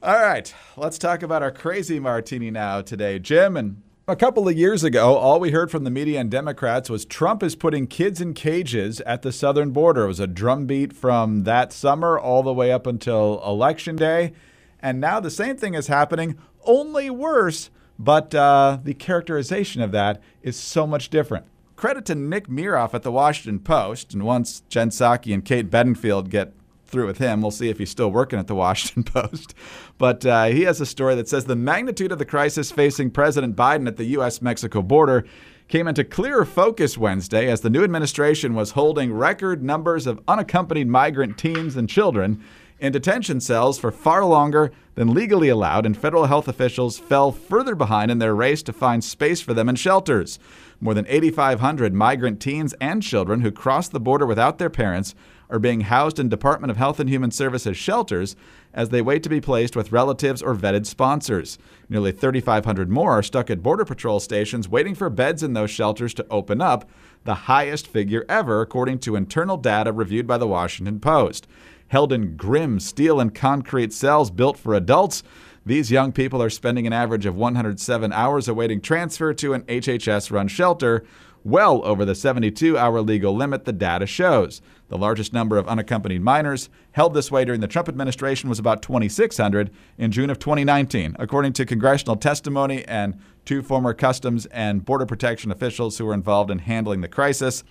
All 0.00 0.14
right, 0.14 0.54
let's 0.76 0.98
talk 0.98 1.24
about 1.24 1.42
our 1.42 1.50
crazy 1.50 1.98
martini 1.98 2.52
now 2.52 2.82
today, 2.82 3.18
Jim 3.18 3.56
and 3.56 3.82
a 4.06 4.16
couple 4.16 4.46
of 4.46 4.56
years 4.56 4.84
ago, 4.84 5.16
all 5.16 5.40
we 5.40 5.50
heard 5.50 5.70
from 5.70 5.84
the 5.84 5.90
media 5.90 6.20
and 6.20 6.30
Democrats 6.30 6.90
was 6.90 7.06
Trump 7.06 7.42
is 7.42 7.56
putting 7.56 7.86
kids 7.86 8.20
in 8.20 8.34
cages 8.34 9.00
at 9.02 9.22
the 9.22 9.32
southern 9.32 9.70
border. 9.70 10.04
It 10.04 10.08
was 10.08 10.20
a 10.20 10.26
drumbeat 10.26 10.92
from 10.92 11.44
that 11.44 11.72
summer 11.72 12.18
all 12.18 12.42
the 12.42 12.52
way 12.52 12.70
up 12.70 12.86
until 12.86 13.42
Election 13.44 13.96
Day. 13.96 14.32
And 14.80 15.00
now 15.00 15.20
the 15.20 15.30
same 15.30 15.56
thing 15.56 15.72
is 15.72 15.86
happening, 15.86 16.36
only 16.64 17.08
worse, 17.08 17.70
but 17.98 18.34
uh, 18.34 18.78
the 18.82 18.92
characterization 18.92 19.80
of 19.80 19.92
that 19.92 20.20
is 20.42 20.56
so 20.56 20.86
much 20.86 21.08
different. 21.08 21.46
Credit 21.74 22.04
to 22.06 22.14
Nick 22.14 22.46
Miroff 22.46 22.92
at 22.92 23.02
the 23.02 23.12
Washington 23.12 23.58
Post. 23.58 24.12
And 24.12 24.22
once 24.22 24.62
Jen 24.68 24.90
Psaki 24.90 25.32
and 25.32 25.44
Kate 25.44 25.70
Bedingfield 25.70 26.28
get 26.28 26.52
through 26.94 27.06
with 27.06 27.18
him. 27.18 27.42
We'll 27.42 27.50
see 27.50 27.68
if 27.68 27.78
he's 27.78 27.90
still 27.90 28.10
working 28.10 28.38
at 28.38 28.46
the 28.46 28.54
Washington 28.54 29.02
Post. 29.12 29.52
But 29.98 30.24
uh, 30.24 30.46
he 30.46 30.62
has 30.62 30.80
a 30.80 30.86
story 30.86 31.16
that 31.16 31.28
says 31.28 31.44
the 31.44 31.56
magnitude 31.56 32.12
of 32.12 32.18
the 32.18 32.24
crisis 32.24 32.70
facing 32.70 33.10
President 33.10 33.56
Biden 33.56 33.88
at 33.88 33.96
the 33.96 34.04
U.S. 34.04 34.40
Mexico 34.40 34.80
border 34.80 35.26
came 35.66 35.88
into 35.88 36.04
clearer 36.04 36.44
focus 36.44 36.96
Wednesday 36.96 37.50
as 37.50 37.62
the 37.62 37.70
new 37.70 37.82
administration 37.82 38.54
was 38.54 38.72
holding 38.72 39.12
record 39.12 39.62
numbers 39.62 40.06
of 40.06 40.22
unaccompanied 40.28 40.86
migrant 40.86 41.36
teens 41.36 41.74
and 41.74 41.88
children 41.88 42.42
in 42.78 42.92
detention 42.92 43.40
cells 43.40 43.78
for 43.78 43.90
far 43.90 44.24
longer 44.24 44.70
than 44.94 45.14
legally 45.14 45.48
allowed, 45.48 45.86
and 45.86 45.96
federal 45.96 46.26
health 46.26 46.46
officials 46.46 46.98
fell 46.98 47.32
further 47.32 47.74
behind 47.74 48.10
in 48.10 48.18
their 48.18 48.34
race 48.34 48.62
to 48.62 48.72
find 48.72 49.02
space 49.02 49.40
for 49.40 49.54
them 49.54 49.68
in 49.68 49.74
shelters. 49.74 50.38
More 50.80 50.94
than 50.94 51.06
8,500 51.08 51.94
migrant 51.94 52.40
teens 52.40 52.74
and 52.80 53.02
children 53.02 53.40
who 53.40 53.50
crossed 53.50 53.92
the 53.92 54.00
border 54.00 54.26
without 54.26 54.58
their 54.58 54.70
parents 54.70 55.14
are 55.50 55.58
being 55.58 55.82
housed 55.82 56.18
in 56.18 56.28
Department 56.28 56.70
of 56.70 56.76
Health 56.76 57.00
and 57.00 57.08
Human 57.08 57.30
Services 57.30 57.76
shelters 57.76 58.36
as 58.72 58.88
they 58.88 59.02
wait 59.02 59.22
to 59.22 59.28
be 59.28 59.40
placed 59.40 59.76
with 59.76 59.92
relatives 59.92 60.42
or 60.42 60.54
vetted 60.54 60.86
sponsors. 60.86 61.58
Nearly 61.88 62.12
3,500 62.12 62.90
more 62.90 63.12
are 63.12 63.22
stuck 63.22 63.50
at 63.50 63.62
Border 63.62 63.84
Patrol 63.84 64.20
stations 64.20 64.68
waiting 64.68 64.94
for 64.94 65.10
beds 65.10 65.42
in 65.42 65.52
those 65.52 65.70
shelters 65.70 66.14
to 66.14 66.26
open 66.30 66.60
up, 66.60 66.88
the 67.24 67.34
highest 67.34 67.86
figure 67.86 68.24
ever, 68.28 68.60
according 68.60 68.98
to 69.00 69.16
internal 69.16 69.56
data 69.56 69.92
reviewed 69.92 70.26
by 70.26 70.38
the 70.38 70.48
Washington 70.48 71.00
Post. 71.00 71.46
Held 71.88 72.12
in 72.12 72.36
grim 72.36 72.80
steel 72.80 73.20
and 73.20 73.34
concrete 73.34 73.92
cells 73.92 74.30
built 74.30 74.58
for 74.58 74.74
adults, 74.74 75.22
these 75.66 75.90
young 75.90 76.12
people 76.12 76.42
are 76.42 76.50
spending 76.50 76.86
an 76.86 76.92
average 76.92 77.24
of 77.24 77.36
107 77.36 78.12
hours 78.12 78.48
awaiting 78.48 78.82
transfer 78.82 79.32
to 79.32 79.54
an 79.54 79.62
HHS 79.62 80.30
run 80.30 80.48
shelter, 80.48 81.04
well 81.42 81.82
over 81.84 82.04
the 82.04 82.14
72 82.14 82.76
hour 82.76 83.00
legal 83.00 83.34
limit 83.34 83.64
the 83.64 83.72
data 83.72 84.06
shows. 84.06 84.60
The 84.88 84.98
largest 84.98 85.32
number 85.32 85.56
of 85.56 85.66
unaccompanied 85.66 86.22
minors 86.22 86.68
held 86.92 87.14
this 87.14 87.30
way 87.30 87.44
during 87.44 87.60
the 87.60 87.68
Trump 87.68 87.88
administration 87.88 88.48
was 88.48 88.58
about 88.58 88.82
2,600 88.82 89.70
in 89.96 90.12
June 90.12 90.30
of 90.30 90.38
2019, 90.38 91.16
according 91.18 91.54
to 91.54 91.64
congressional 91.64 92.16
testimony 92.16 92.84
and 92.84 93.18
two 93.44 93.62
former 93.62 93.94
Customs 93.94 94.46
and 94.46 94.84
Border 94.84 95.06
Protection 95.06 95.50
officials 95.50 95.96
who 95.98 96.04
were 96.04 96.14
involved 96.14 96.50
in 96.50 96.58
handling 96.60 97.00
the 97.00 97.08
crisis. 97.08 97.64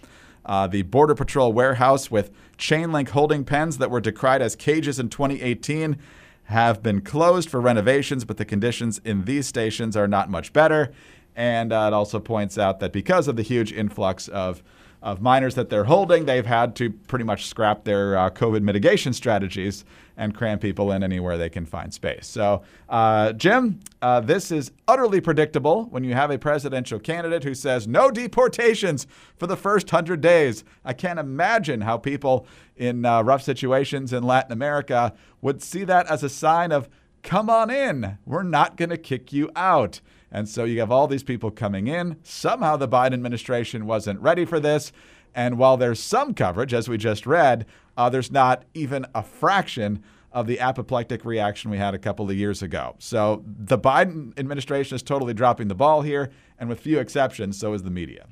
Uh, 0.45 0.67
the 0.67 0.81
Border 0.81 1.15
Patrol 1.15 1.53
warehouse 1.53 2.11
with 2.11 2.31
chain 2.57 2.91
link 2.91 3.09
holding 3.09 3.45
pens 3.45 3.77
that 3.77 3.91
were 3.91 4.01
decried 4.01 4.41
as 4.41 4.55
cages 4.55 4.99
in 4.99 5.09
2018 5.09 5.97
have 6.45 6.83
been 6.83 6.99
closed 7.01 7.49
for 7.49 7.61
renovations, 7.61 8.25
but 8.25 8.37
the 8.37 8.45
conditions 8.45 8.99
in 9.05 9.23
these 9.23 9.47
stations 9.47 9.95
are 9.95 10.07
not 10.07 10.29
much 10.29 10.51
better. 10.51 10.91
And 11.35 11.71
uh, 11.71 11.85
it 11.87 11.93
also 11.93 12.19
points 12.19 12.57
out 12.57 12.79
that 12.81 12.91
because 12.91 13.27
of 13.27 13.35
the 13.35 13.41
huge 13.41 13.71
influx 13.71 14.27
of 14.27 14.61
of 15.03 15.21
minors 15.21 15.53
that 15.55 15.69
they're 15.69 15.83
holding, 15.83 16.25
they've 16.25 16.45
had 16.45 16.75
to 16.77 16.89
pretty 16.89 17.25
much 17.25 17.45
scrap 17.45 17.83
their 17.83 18.17
uh, 18.17 18.29
COVID 18.29 18.61
mitigation 18.61 19.11
strategies 19.11 19.83
and 20.15 20.33
cram 20.33 20.59
people 20.59 20.91
in 20.93 21.03
anywhere 21.03 21.37
they 21.37 21.49
can 21.49 21.65
find 21.65 21.93
space. 21.93 22.25
So, 22.25 22.63
uh, 22.87 23.33
Jim, 23.33 23.81
uh, 24.01 24.21
this 24.21 24.49
is 24.49 24.71
utterly 24.87 25.19
predictable 25.19 25.85
when 25.85 26.05
you 26.05 26.13
have 26.13 26.31
a 26.31 26.37
presidential 26.37 26.99
candidate 26.99 27.43
who 27.43 27.53
says 27.53 27.85
no 27.85 28.11
deportations 28.11 29.05
for 29.35 29.45
the 29.45 29.57
first 29.57 29.89
hundred 29.89 30.21
days. 30.21 30.63
I 30.85 30.93
can't 30.93 31.19
imagine 31.19 31.81
how 31.81 31.97
people 31.97 32.47
in 32.77 33.05
uh, 33.05 33.23
rough 33.23 33.43
situations 33.43 34.13
in 34.13 34.23
Latin 34.23 34.53
America 34.53 35.13
would 35.41 35.61
see 35.61 35.83
that 35.83 36.07
as 36.07 36.23
a 36.23 36.29
sign 36.29 36.71
of 36.71 36.87
come 37.23 37.49
on 37.49 37.69
in, 37.69 38.17
we're 38.25 38.43
not 38.43 38.77
going 38.77 38.89
to 38.89 38.97
kick 38.97 39.33
you 39.33 39.49
out. 39.55 39.99
And 40.33 40.49
so 40.49 40.65
you 40.65 40.79
have 40.79 40.91
all 40.91 41.07
these 41.07 41.23
people 41.23 41.51
coming 41.51 41.87
in. 41.87 42.17
Somehow 42.23 42.75
the 42.75 42.87
Biden 42.87 43.13
administration 43.13 43.85
wasn't 43.85 44.19
ready 44.19 44.43
for 44.43 44.59
this. 44.59 44.91
And 45.35 45.57
while 45.57 45.77
there's 45.77 45.99
some 45.99 46.33
coverage, 46.33 46.73
as 46.73 46.89
we 46.89 46.97
just 46.97 47.25
read, 47.25 47.67
uh, 47.95 48.09
there's 48.09 48.31
not 48.31 48.63
even 48.73 49.05
a 49.13 49.23
fraction 49.23 50.03
of 50.31 50.47
the 50.47 50.59
apoplectic 50.59 51.23
reaction 51.23 51.69
we 51.69 51.77
had 51.77 51.93
a 51.93 51.99
couple 51.99 52.29
of 52.29 52.35
years 52.35 52.63
ago. 52.63 52.95
So 52.97 53.43
the 53.45 53.77
Biden 53.77 54.37
administration 54.37 54.95
is 54.95 55.03
totally 55.03 55.35
dropping 55.35 55.67
the 55.67 55.75
ball 55.75 56.01
here, 56.01 56.31
and 56.59 56.67
with 56.67 56.79
few 56.79 56.99
exceptions, 56.99 57.59
so 57.59 57.73
is 57.73 57.83
the 57.83 57.91
media. 57.91 58.25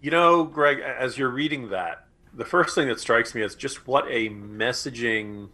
You 0.00 0.12
know, 0.12 0.44
Greg, 0.44 0.78
as 0.78 1.18
you're 1.18 1.30
reading 1.30 1.70
that, 1.70 2.06
the 2.32 2.44
first 2.44 2.76
thing 2.76 2.86
that 2.86 3.00
strikes 3.00 3.34
me 3.34 3.42
is 3.42 3.56
just 3.56 3.88
what 3.88 4.04
a 4.08 4.28
messaging 4.30 5.48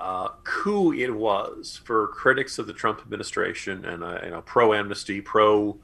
uh, 0.00 0.28
coup 0.44 0.92
it 0.92 1.14
was 1.14 1.80
for 1.84 2.08
critics 2.08 2.58
of 2.58 2.66
the 2.66 2.72
Trump 2.72 3.00
administration 3.00 3.84
and 3.84 4.02
uh, 4.02 4.18
you 4.24 4.30
know 4.30 4.40
pro 4.42 4.72
amnesty, 4.72 5.20
pro 5.20 5.78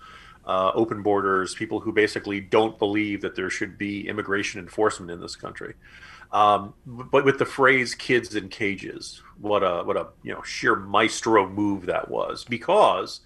uh, 0.47 0.71
open 0.75 1.03
borders, 1.03 1.55
people 1.55 1.81
who 1.81 1.93
basically 1.93 2.41
don't 2.41 2.79
believe 2.79 3.21
that 3.21 3.35
there 3.35 3.51
should 3.51 3.77
be 3.77 4.09
immigration 4.09 4.61
enforcement 4.61 5.11
in 5.11 5.21
this 5.21 5.37
country. 5.37 5.75
Um, 6.33 6.75
but 6.87 7.25
with 7.25 7.39
the 7.39 7.45
phrase 7.45 7.95
"kids 7.95 8.35
in 8.35 8.49
cages," 8.49 9.23
what 9.39 9.63
a 9.63 9.83
what 9.85 9.97
a 9.97 10.09
you 10.23 10.33
know 10.33 10.43
sheer 10.43 10.75
maestro 10.75 11.49
move 11.49 11.87
that 11.87 12.11
was. 12.11 12.45
Because 12.45 13.21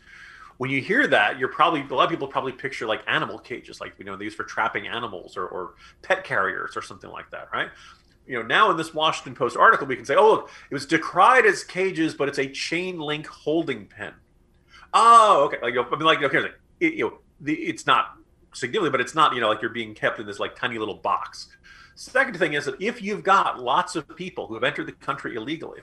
when 0.59 0.70
you 0.70 0.83
hear 0.83 1.07
that, 1.07 1.38
you're 1.38 1.48
probably 1.48 1.81
a 1.81 1.94
lot 1.94 2.05
of 2.05 2.11
people 2.11 2.29
probably 2.29 2.53
picture 2.53 2.87
like 2.87 3.03
animal 3.07 3.38
cages, 3.38 3.81
like 3.81 3.94
you 3.98 4.05
know 4.05 4.16
these 4.16 4.35
for 4.35 4.44
trapping 4.44 4.87
animals 4.88 5.37
or, 5.37 5.46
or 5.46 5.74
pet 6.03 6.24
carriers 6.24 6.76
or 6.76 6.83
something 6.83 7.11
like 7.11 7.31
that, 7.31 7.48
right? 7.53 7.70
You 8.31 8.38
know, 8.38 8.47
now 8.47 8.71
in 8.71 8.77
this 8.77 8.95
Washington 8.95 9.35
Post 9.35 9.57
article, 9.57 9.88
we 9.88 9.97
can 9.97 10.05
say, 10.05 10.14
"Oh, 10.14 10.31
look, 10.31 10.51
it 10.71 10.75
was 10.75 10.87
decried 10.87 11.47
as 11.47 11.64
cages, 11.64 12.14
but 12.14 12.29
it's 12.29 12.38
a 12.38 12.49
chain 12.49 13.01
link 13.01 13.27
holding 13.27 13.87
pen." 13.87 14.14
Oh, 14.95 15.45
okay. 15.47 15.59
Like, 15.61 15.75
I 15.75 15.97
mean, 15.97 16.07
like, 16.07 16.23
okay, 16.23 16.38
like, 16.38 16.55
it, 16.79 16.95
you 16.95 17.07
know, 17.07 17.19
the, 17.40 17.55
it's 17.55 17.87
not 17.87 18.16
significantly, 18.53 18.90
but 18.90 19.01
it's 19.01 19.16
not, 19.16 19.35
you 19.35 19.40
know, 19.40 19.49
like 19.49 19.61
you're 19.61 19.71
being 19.71 19.95
kept 19.95 20.21
in 20.21 20.27
this 20.27 20.38
like 20.38 20.55
tiny 20.55 20.79
little 20.79 20.95
box. 20.95 21.49
Second 21.97 22.38
thing 22.38 22.55
is 22.55 22.66
that 22.66 22.81
if 22.81 23.03
you've 23.03 23.25
got 23.25 23.61
lots 23.61 23.97
of 23.97 24.16
people 24.16 24.47
who 24.47 24.55
have 24.55 24.62
entered 24.62 24.87
the 24.87 24.93
country 24.93 25.35
illegally, 25.35 25.81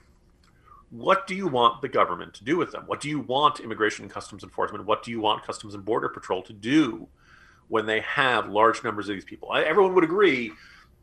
what 0.89 1.27
do 1.27 1.35
you 1.35 1.47
want 1.47 1.81
the 1.81 1.89
government 1.89 2.33
to 2.35 2.45
do 2.45 2.55
with 2.55 2.71
them? 2.71 2.83
What 2.85 3.01
do 3.01 3.09
you 3.09 3.19
want 3.19 3.59
Immigration 3.59 4.03
and 4.05 4.11
Customs 4.11 4.43
Enforcement? 4.43 4.85
What 4.85 5.03
do 5.03 5.11
you 5.11 5.19
want 5.19 5.45
Customs 5.45 5.73
and 5.75 5.83
Border 5.83 6.07
Patrol 6.07 6.41
to 6.43 6.53
do 6.53 7.09
when 7.67 7.85
they 7.85 7.99
have 7.99 8.47
large 8.47 8.85
numbers 8.85 9.09
of 9.09 9.15
these 9.15 9.25
people? 9.25 9.53
Everyone 9.53 9.93
would 9.95 10.05
agree, 10.05 10.53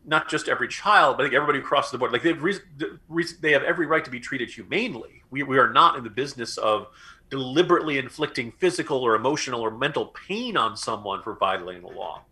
not 0.05 0.29
just 0.29 0.49
every 0.49 0.69
child, 0.69 1.17
but 1.17 1.23
I 1.23 1.27
think 1.27 1.35
everybody 1.35 1.59
across 1.59 1.90
the 1.90 1.99
board, 1.99 2.12
like 2.12 2.23
they 2.23 2.31
have, 2.31 2.43
reason, 2.43 3.38
they 3.40 3.53
have 3.53 3.62
every 3.62 3.87
right 3.87 4.05
to 4.05 4.11
be 4.11 4.21
treated 4.21 4.51
humanely. 4.51 5.23
We, 5.31 5.43
we 5.43 5.59
are 5.59 5.73
not 5.73 5.97
in 5.97 6.05
the 6.05 6.11
business 6.11 6.59
of 6.59 6.88
deliberately 7.31 7.99
inflicting 7.99 8.53
physical 8.53 8.99
or 8.99 9.14
emotional 9.14 9.61
or 9.61 9.71
mental 9.71 10.07
pain 10.29 10.57
on 10.57 10.77
someone 10.77 11.23
for 11.23 11.35
violating 11.35 11.83
the 11.83 11.88
law. 11.88 12.23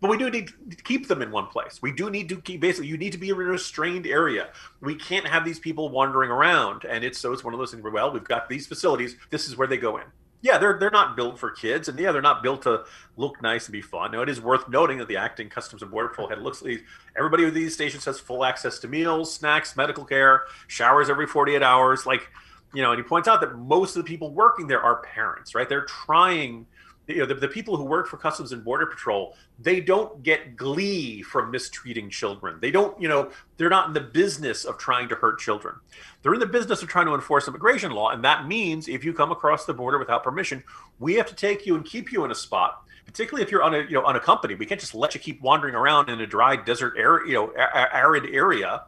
But 0.00 0.10
we 0.10 0.18
do 0.18 0.28
need 0.30 0.48
to 0.48 0.76
keep 0.82 1.06
them 1.06 1.22
in 1.22 1.30
one 1.30 1.46
place. 1.46 1.80
We 1.80 1.92
do 1.92 2.10
need 2.10 2.28
to 2.30 2.40
keep 2.40 2.60
basically 2.60 2.88
you 2.88 2.96
need 2.96 3.12
to 3.12 3.18
be 3.18 3.28
in 3.28 3.36
a 3.36 3.38
restrained 3.38 4.04
area. 4.04 4.48
We 4.80 4.96
can't 4.96 5.26
have 5.26 5.44
these 5.44 5.60
people 5.60 5.90
wandering 5.90 6.30
around. 6.30 6.84
And 6.84 7.04
it's 7.04 7.20
so 7.20 7.32
it's 7.32 7.44
one 7.44 7.54
of 7.54 7.60
those 7.60 7.70
things 7.70 7.84
where 7.84 7.92
well, 7.92 8.10
we've 8.10 8.24
got 8.24 8.48
these 8.48 8.66
facilities, 8.66 9.16
this 9.30 9.46
is 9.46 9.56
where 9.56 9.68
they 9.68 9.76
go 9.76 9.98
in. 9.98 10.04
Yeah, 10.42 10.58
they're 10.58 10.76
they're 10.78 10.90
not 10.90 11.16
built 11.16 11.38
for 11.38 11.50
kids, 11.50 11.88
and 11.88 11.98
yeah, 11.98 12.10
they're 12.10 12.20
not 12.20 12.42
built 12.42 12.62
to 12.62 12.84
look 13.16 13.40
nice 13.40 13.66
and 13.66 13.72
be 13.72 13.80
fun. 13.80 14.10
Now, 14.10 14.22
it 14.22 14.28
is 14.28 14.40
worth 14.40 14.68
noting 14.68 14.98
that 14.98 15.06
the 15.06 15.16
acting 15.16 15.48
Customs 15.48 15.82
and 15.82 15.90
Border 15.90 16.08
Patrol 16.08 16.28
head 16.28 16.42
looks 16.42 16.60
like 16.62 16.84
everybody 17.16 17.44
with 17.44 17.54
these 17.54 17.74
stations 17.74 18.04
has 18.06 18.18
full 18.18 18.44
access 18.44 18.80
to 18.80 18.88
meals, 18.88 19.32
snacks, 19.32 19.76
medical 19.76 20.04
care, 20.04 20.42
showers 20.66 21.08
every 21.08 21.28
48 21.28 21.62
hours. 21.62 22.06
Like, 22.06 22.28
you 22.74 22.82
know, 22.82 22.90
and 22.90 22.98
he 22.98 23.08
points 23.08 23.28
out 23.28 23.40
that 23.40 23.56
most 23.56 23.96
of 23.96 24.04
the 24.04 24.08
people 24.08 24.32
working 24.32 24.66
there 24.66 24.82
are 24.82 25.02
parents, 25.02 25.54
right? 25.54 25.68
They're 25.68 25.84
trying 25.84 26.66
you 27.08 27.18
know 27.18 27.26
the, 27.26 27.34
the, 27.34 27.48
people 27.48 27.76
who 27.76 27.84
work 27.84 28.06
for 28.06 28.16
customs 28.16 28.52
and 28.52 28.64
border 28.64 28.86
patrol 28.86 29.36
they 29.58 29.80
don't 29.80 30.22
get 30.22 30.56
glee 30.56 31.22
from 31.22 31.50
mistreating 31.50 32.08
children. 32.08 32.58
They 32.60 32.70
don't 32.70 33.00
you 33.00 33.08
know 33.08 33.30
they're 33.56 33.70
not 33.70 33.88
in 33.88 33.92
the 33.92 34.00
business 34.00 34.64
of 34.64 34.78
trying 34.78 35.08
to 35.08 35.14
hurt 35.14 35.38
children. 35.38 35.76
They're 36.22 36.34
in 36.34 36.40
the 36.40 36.46
business 36.46 36.82
of 36.82 36.88
trying 36.88 37.06
to 37.06 37.14
enforce 37.14 37.48
immigration 37.48 37.92
law 37.92 38.10
and 38.10 38.24
that 38.24 38.46
means 38.46 38.88
if 38.88 39.04
you 39.04 39.12
come 39.12 39.32
across 39.32 39.64
the 39.64 39.74
border 39.74 39.98
without 39.98 40.22
permission 40.22 40.62
we 40.98 41.14
have 41.14 41.26
to 41.26 41.34
take 41.34 41.66
you 41.66 41.74
and 41.74 41.84
keep 41.84 42.12
you 42.12 42.24
in 42.24 42.30
a 42.30 42.34
spot 42.34 42.84
particularly 43.04 43.42
if 43.42 43.50
you're 43.50 43.62
on 43.62 43.74
a 43.74 43.78
you 43.78 43.92
know 43.92 44.04
unaccompanied 44.04 44.58
we 44.58 44.66
can't 44.66 44.80
just 44.80 44.94
let 44.94 45.14
you 45.14 45.20
keep 45.20 45.40
wandering 45.42 45.74
around 45.74 46.08
in 46.08 46.20
a 46.20 46.26
dry 46.26 46.56
desert 46.56 46.94
area 46.96 47.26
you 47.26 47.34
know 47.34 47.52
arid 47.56 48.26
area 48.32 48.82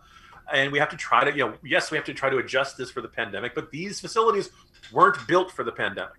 and 0.52 0.70
we 0.70 0.78
have 0.78 0.88
to 0.88 0.96
try 0.96 1.24
to 1.24 1.30
you 1.30 1.46
know 1.46 1.54
yes 1.64 1.90
we 1.90 1.96
have 1.96 2.04
to 2.04 2.14
try 2.14 2.30
to 2.30 2.38
adjust 2.38 2.76
this 2.76 2.90
for 2.90 3.00
the 3.00 3.08
pandemic 3.08 3.54
but 3.54 3.70
these 3.70 4.00
facilities 4.00 4.50
weren't 4.92 5.26
built 5.26 5.50
for 5.50 5.64
the 5.64 5.72
pandemic 5.72 6.14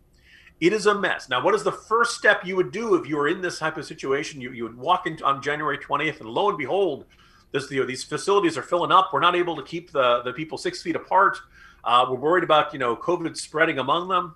it 0.61 0.73
is 0.73 0.85
a 0.85 0.95
mess. 0.95 1.29
Now, 1.29 1.43
what 1.43 1.53
is 1.53 1.63
the 1.63 1.71
first 1.71 2.15
step 2.15 2.45
you 2.45 2.55
would 2.55 2.71
do 2.71 2.95
if 2.95 3.07
you 3.07 3.17
were 3.17 3.27
in 3.27 3.41
this 3.41 3.59
type 3.59 3.77
of 3.77 3.85
situation? 3.85 4.39
You, 4.39 4.51
you 4.51 4.63
would 4.63 4.77
walk 4.77 5.05
in 5.05 5.21
on 5.23 5.41
January 5.41 5.77
20th, 5.77 6.21
and 6.21 6.29
lo 6.29 6.49
and 6.49 6.57
behold, 6.57 7.05
this, 7.51 7.69
you 7.71 7.81
know, 7.81 7.85
these 7.85 8.03
facilities 8.03 8.57
are 8.57 8.61
filling 8.61 8.91
up. 8.91 9.11
We're 9.13 9.19
not 9.19 9.35
able 9.35 9.55
to 9.55 9.63
keep 9.63 9.91
the, 9.91 10.21
the 10.23 10.33
people 10.33 10.57
six 10.57 10.81
feet 10.81 10.95
apart. 10.95 11.37
Uh, 11.85 12.05
we're 12.09 12.17
worried 12.17 12.43
about 12.43 12.73
you 12.73 12.79
know 12.79 12.95
COVID 12.95 13.37
spreading 13.37 13.77
among 13.77 14.09
them. 14.09 14.35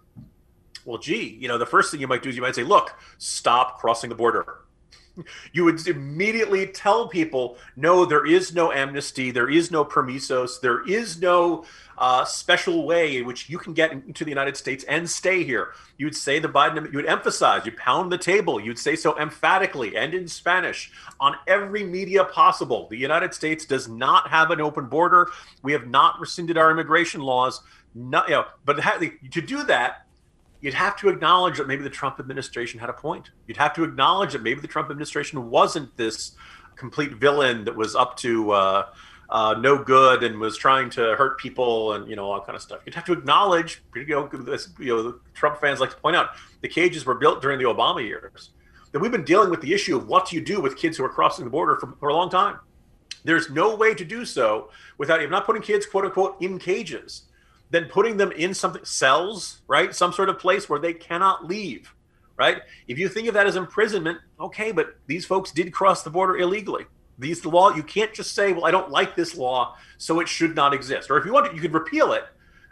Well, 0.86 1.00
gee, 1.00 1.38
you 1.40 1.48
know 1.48 1.58
the 1.58 1.66
first 1.66 1.92
thing 1.92 2.00
you 2.00 2.08
might 2.08 2.22
do 2.22 2.30
is 2.30 2.36
you 2.36 2.44
might 2.44 2.56
say, 2.56 2.64
"Look, 2.64 2.96
stop 3.18 3.80
crossing 3.80 4.10
the 4.10 4.16
border." 4.16 4.60
you 5.54 5.64
would 5.66 5.86
immediately 5.88 6.68
tell 6.68 7.08
people, 7.08 7.58
no, 7.76 8.06
there 8.06 8.26
is 8.26 8.54
no 8.54 8.72
amnesty, 8.72 9.32
there 9.32 9.50
is 9.50 9.72
no 9.72 9.84
permisos, 9.86 10.60
there 10.62 10.88
is 10.88 11.22
no 11.22 11.66
uh, 11.98 12.24
special 12.24 12.86
way 12.86 13.18
in 13.18 13.26
which 13.26 13.50
you 13.50 13.58
can 13.58 13.74
get 13.74 13.92
into 13.92 14.24
the 14.24 14.30
United 14.30 14.56
States 14.56 14.84
and 14.86 15.10
stay 15.10 15.44
here. 15.44 15.74
You 15.98 16.06
would 16.06 16.16
say 16.16 16.40
the 16.40 16.48
Biden, 16.48 16.92
you 16.92 16.98
would 16.98 17.06
emphasize, 17.06 17.66
you 17.66 17.74
pound 17.74 18.12
the 18.12 18.18
table, 18.18 18.60
you'd 18.60 18.80
say 18.80 18.96
so 18.96 19.20
emphatically 19.20 19.98
and 19.98 20.14
in 20.14 20.28
Spanish 20.28 20.92
on 21.20 21.36
every 21.48 21.84
media 21.84 22.24
possible. 22.24 22.88
The 22.90 22.98
United 22.98 23.34
States 23.34 23.66
does 23.66 23.88
not 23.90 24.30
have 24.30 24.52
an 24.52 24.62
open 24.62 24.86
border. 24.86 25.30
We 25.62 25.74
have 25.74 25.88
not 25.88 26.20
rescinded 26.20 26.58
our 26.58 26.72
immigration 26.72 27.22
laws. 27.22 27.62
Not, 27.94 28.30
you 28.30 28.36
know, 28.36 28.46
but 28.66 28.76
to 29.32 29.42
do 29.42 29.64
that, 29.64 30.06
you'd 30.62 30.74
have 30.74 30.98
to 30.98 31.10
acknowledge 31.10 31.58
that 31.58 31.68
maybe 31.68 31.84
the 31.84 31.90
Trump 31.90 32.20
administration 32.20 32.80
had 32.80 32.90
a 32.90 32.94
point. 32.94 33.32
You'd 33.48 33.58
have 33.58 33.74
to 33.76 33.84
acknowledge 33.84 34.34
that 34.34 34.44
maybe 34.44 34.60
the 34.60 34.68
Trump 34.68 34.90
administration 34.90 35.50
wasn't 35.50 35.96
this 35.98 36.36
complete 36.76 37.14
villain 37.14 37.66
that 37.66 37.76
was 37.76 37.96
up 37.96 38.18
to 38.18 38.52
uh, 38.52 38.86
uh, 39.30 39.56
no 39.60 39.84
good 39.84 40.24
and 40.24 40.40
was 40.40 40.58
trying 40.58 40.90
to 40.90 41.16
hurt 41.16 41.38
people 41.38 41.94
and 41.94 42.10
you 42.10 42.16
know 42.16 42.30
all 42.30 42.42
kind 42.42 42.56
of 42.56 42.62
stuff. 42.62 42.82
You'd 42.86 42.96
have 42.96 43.06
to 43.06 43.14
acknowledge, 43.14 43.82
you 43.96 44.06
know, 44.08 44.28
this, 44.28 44.70
you 44.80 44.96
know, 44.96 45.04
the 45.04 45.20
Trump 45.34 45.60
fans 45.60 45.80
like 45.80 45.92
to 45.92 45.98
point 45.98 46.16
out 46.16 46.32
the 46.62 46.68
cages 46.68 47.06
were 47.06 47.16
built 47.16 47.42
during 47.42 47.60
the 47.60 47.66
Obama 47.66 48.04
years. 48.06 48.52
That 48.92 49.00
we've 49.00 49.12
been 49.12 49.26
dealing 49.26 49.52
with 49.52 49.62
the 49.62 49.72
issue 49.72 49.96
of 49.96 50.08
what 50.08 50.28
do 50.28 50.36
you 50.36 50.42
do 50.42 50.60
with 50.60 50.76
kids 50.76 50.98
who 50.98 51.04
are 51.04 51.10
crossing 51.10 51.46
the 51.46 51.52
border 51.52 51.76
for, 51.76 51.94
for 52.00 52.10
a 52.10 52.14
long 52.14 52.30
time. 52.30 52.58
There's 53.24 53.52
no 53.52 53.76
way 53.76 53.94
to 53.94 54.04
do 54.04 54.26
so 54.26 54.72
without 54.98 55.20
even 55.20 55.30
not 55.30 55.46
putting 55.46 55.62
kids, 55.62 55.86
quote 55.86 56.06
unquote, 56.06 56.42
in 56.42 56.58
cages 56.58 57.29
then 57.70 57.86
putting 57.86 58.18
them 58.18 58.32
in 58.32 58.54
something 58.54 58.84
cells, 58.86 59.62
right? 59.68 59.94
Some 59.94 60.14
sort 60.14 60.30
of 60.30 60.40
place 60.40 60.68
where 60.68 60.80
they 60.80 60.94
cannot 60.94 61.46
leave, 61.46 61.94
right? 62.36 62.62
If 62.88 62.98
you 62.98 63.08
think 63.10 63.28
of 63.28 63.34
that 63.36 63.48
as 63.48 63.56
imprisonment, 63.56 64.20
okay, 64.40 64.72
but 64.72 64.98
these 65.08 65.26
folks 65.26 65.52
did 65.52 65.72
cross 65.72 66.04
the 66.04 66.10
border 66.10 66.38
illegally. 66.38 66.86
These 67.20 67.42
the 67.42 67.50
law, 67.50 67.76
you 67.76 67.84
can't 67.84 68.14
just 68.14 68.34
say, 68.34 68.54
well, 68.54 68.66
I 68.66 68.72
don't 68.72 68.90
like 68.90 69.16
this 69.16 69.36
law, 69.36 69.76
so 69.98 70.20
it 70.20 70.30
should 70.30 70.56
not 70.56 70.74
exist. 70.74 71.12
Or 71.12 71.18
if 71.18 71.26
you 71.26 71.34
want 71.34 71.48
to, 71.48 71.56
you 71.56 71.62
could 71.62 71.74
repeal 71.74 72.14
it. 72.14 72.24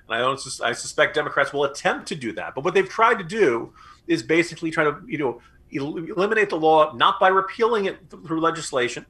And 0.08 0.16
I 0.16 0.20
don't 0.20 0.40
I 0.64 0.72
suspect 0.72 1.16
Democrats 1.16 1.52
will 1.52 1.66
attempt 1.66 2.08
to 2.08 2.16
do 2.16 2.32
that. 2.34 2.56
But 2.56 2.64
what 2.64 2.74
they've 2.74 2.88
tried 2.88 3.18
to 3.18 3.26
do 3.26 3.74
is 4.08 4.24
basically 4.24 4.72
try 4.72 4.86
to, 4.86 5.02
you 5.06 5.18
know, 5.18 5.42
eliminate 5.70 6.50
the 6.50 6.56
law 6.56 6.94
not 6.94 7.20
by 7.20 7.28
repealing 7.28 7.86
it 7.86 8.10
through 8.10 8.40
legislation, 8.40 9.06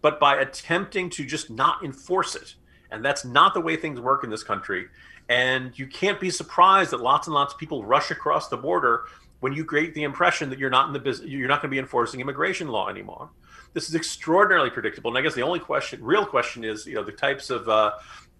but 0.00 0.20
by 0.20 0.36
attempting 0.36 1.10
to 1.10 1.24
just 1.24 1.50
not 1.50 1.84
enforce 1.84 2.36
it. 2.36 2.54
And 2.90 3.04
that's 3.04 3.24
not 3.24 3.54
the 3.54 3.60
way 3.60 3.76
things 3.76 4.00
work 4.00 4.24
in 4.24 4.30
this 4.30 4.42
country. 4.42 4.86
And 5.28 5.78
you 5.78 5.86
can't 5.86 6.18
be 6.18 6.30
surprised 6.30 6.90
that 6.92 7.00
lots 7.00 7.26
and 7.26 7.34
lots 7.34 7.52
of 7.52 7.60
people 7.60 7.84
rush 7.84 8.10
across 8.10 8.48
the 8.48 8.56
border 8.56 9.04
when 9.40 9.52
you 9.52 9.64
create 9.64 9.94
the 9.94 10.02
impression 10.02 10.50
that 10.50 10.58
you're 10.58 10.70
not 10.70 10.88
in 10.88 10.92
the 10.92 10.98
business, 10.98 11.28
you're 11.28 11.48
not 11.48 11.62
going 11.62 11.70
to 11.70 11.74
be 11.74 11.78
enforcing 11.78 12.20
immigration 12.20 12.68
law 12.68 12.88
anymore. 12.88 13.30
This 13.72 13.88
is 13.88 13.94
extraordinarily 13.94 14.70
predictable. 14.70 15.10
And 15.10 15.18
I 15.18 15.22
guess 15.22 15.34
the 15.34 15.42
only 15.42 15.60
question, 15.60 16.02
real 16.02 16.26
question, 16.26 16.64
is 16.64 16.86
you 16.86 16.94
know 16.94 17.04
the 17.04 17.12
types 17.12 17.50
of 17.50 17.68
uh, 17.68 17.92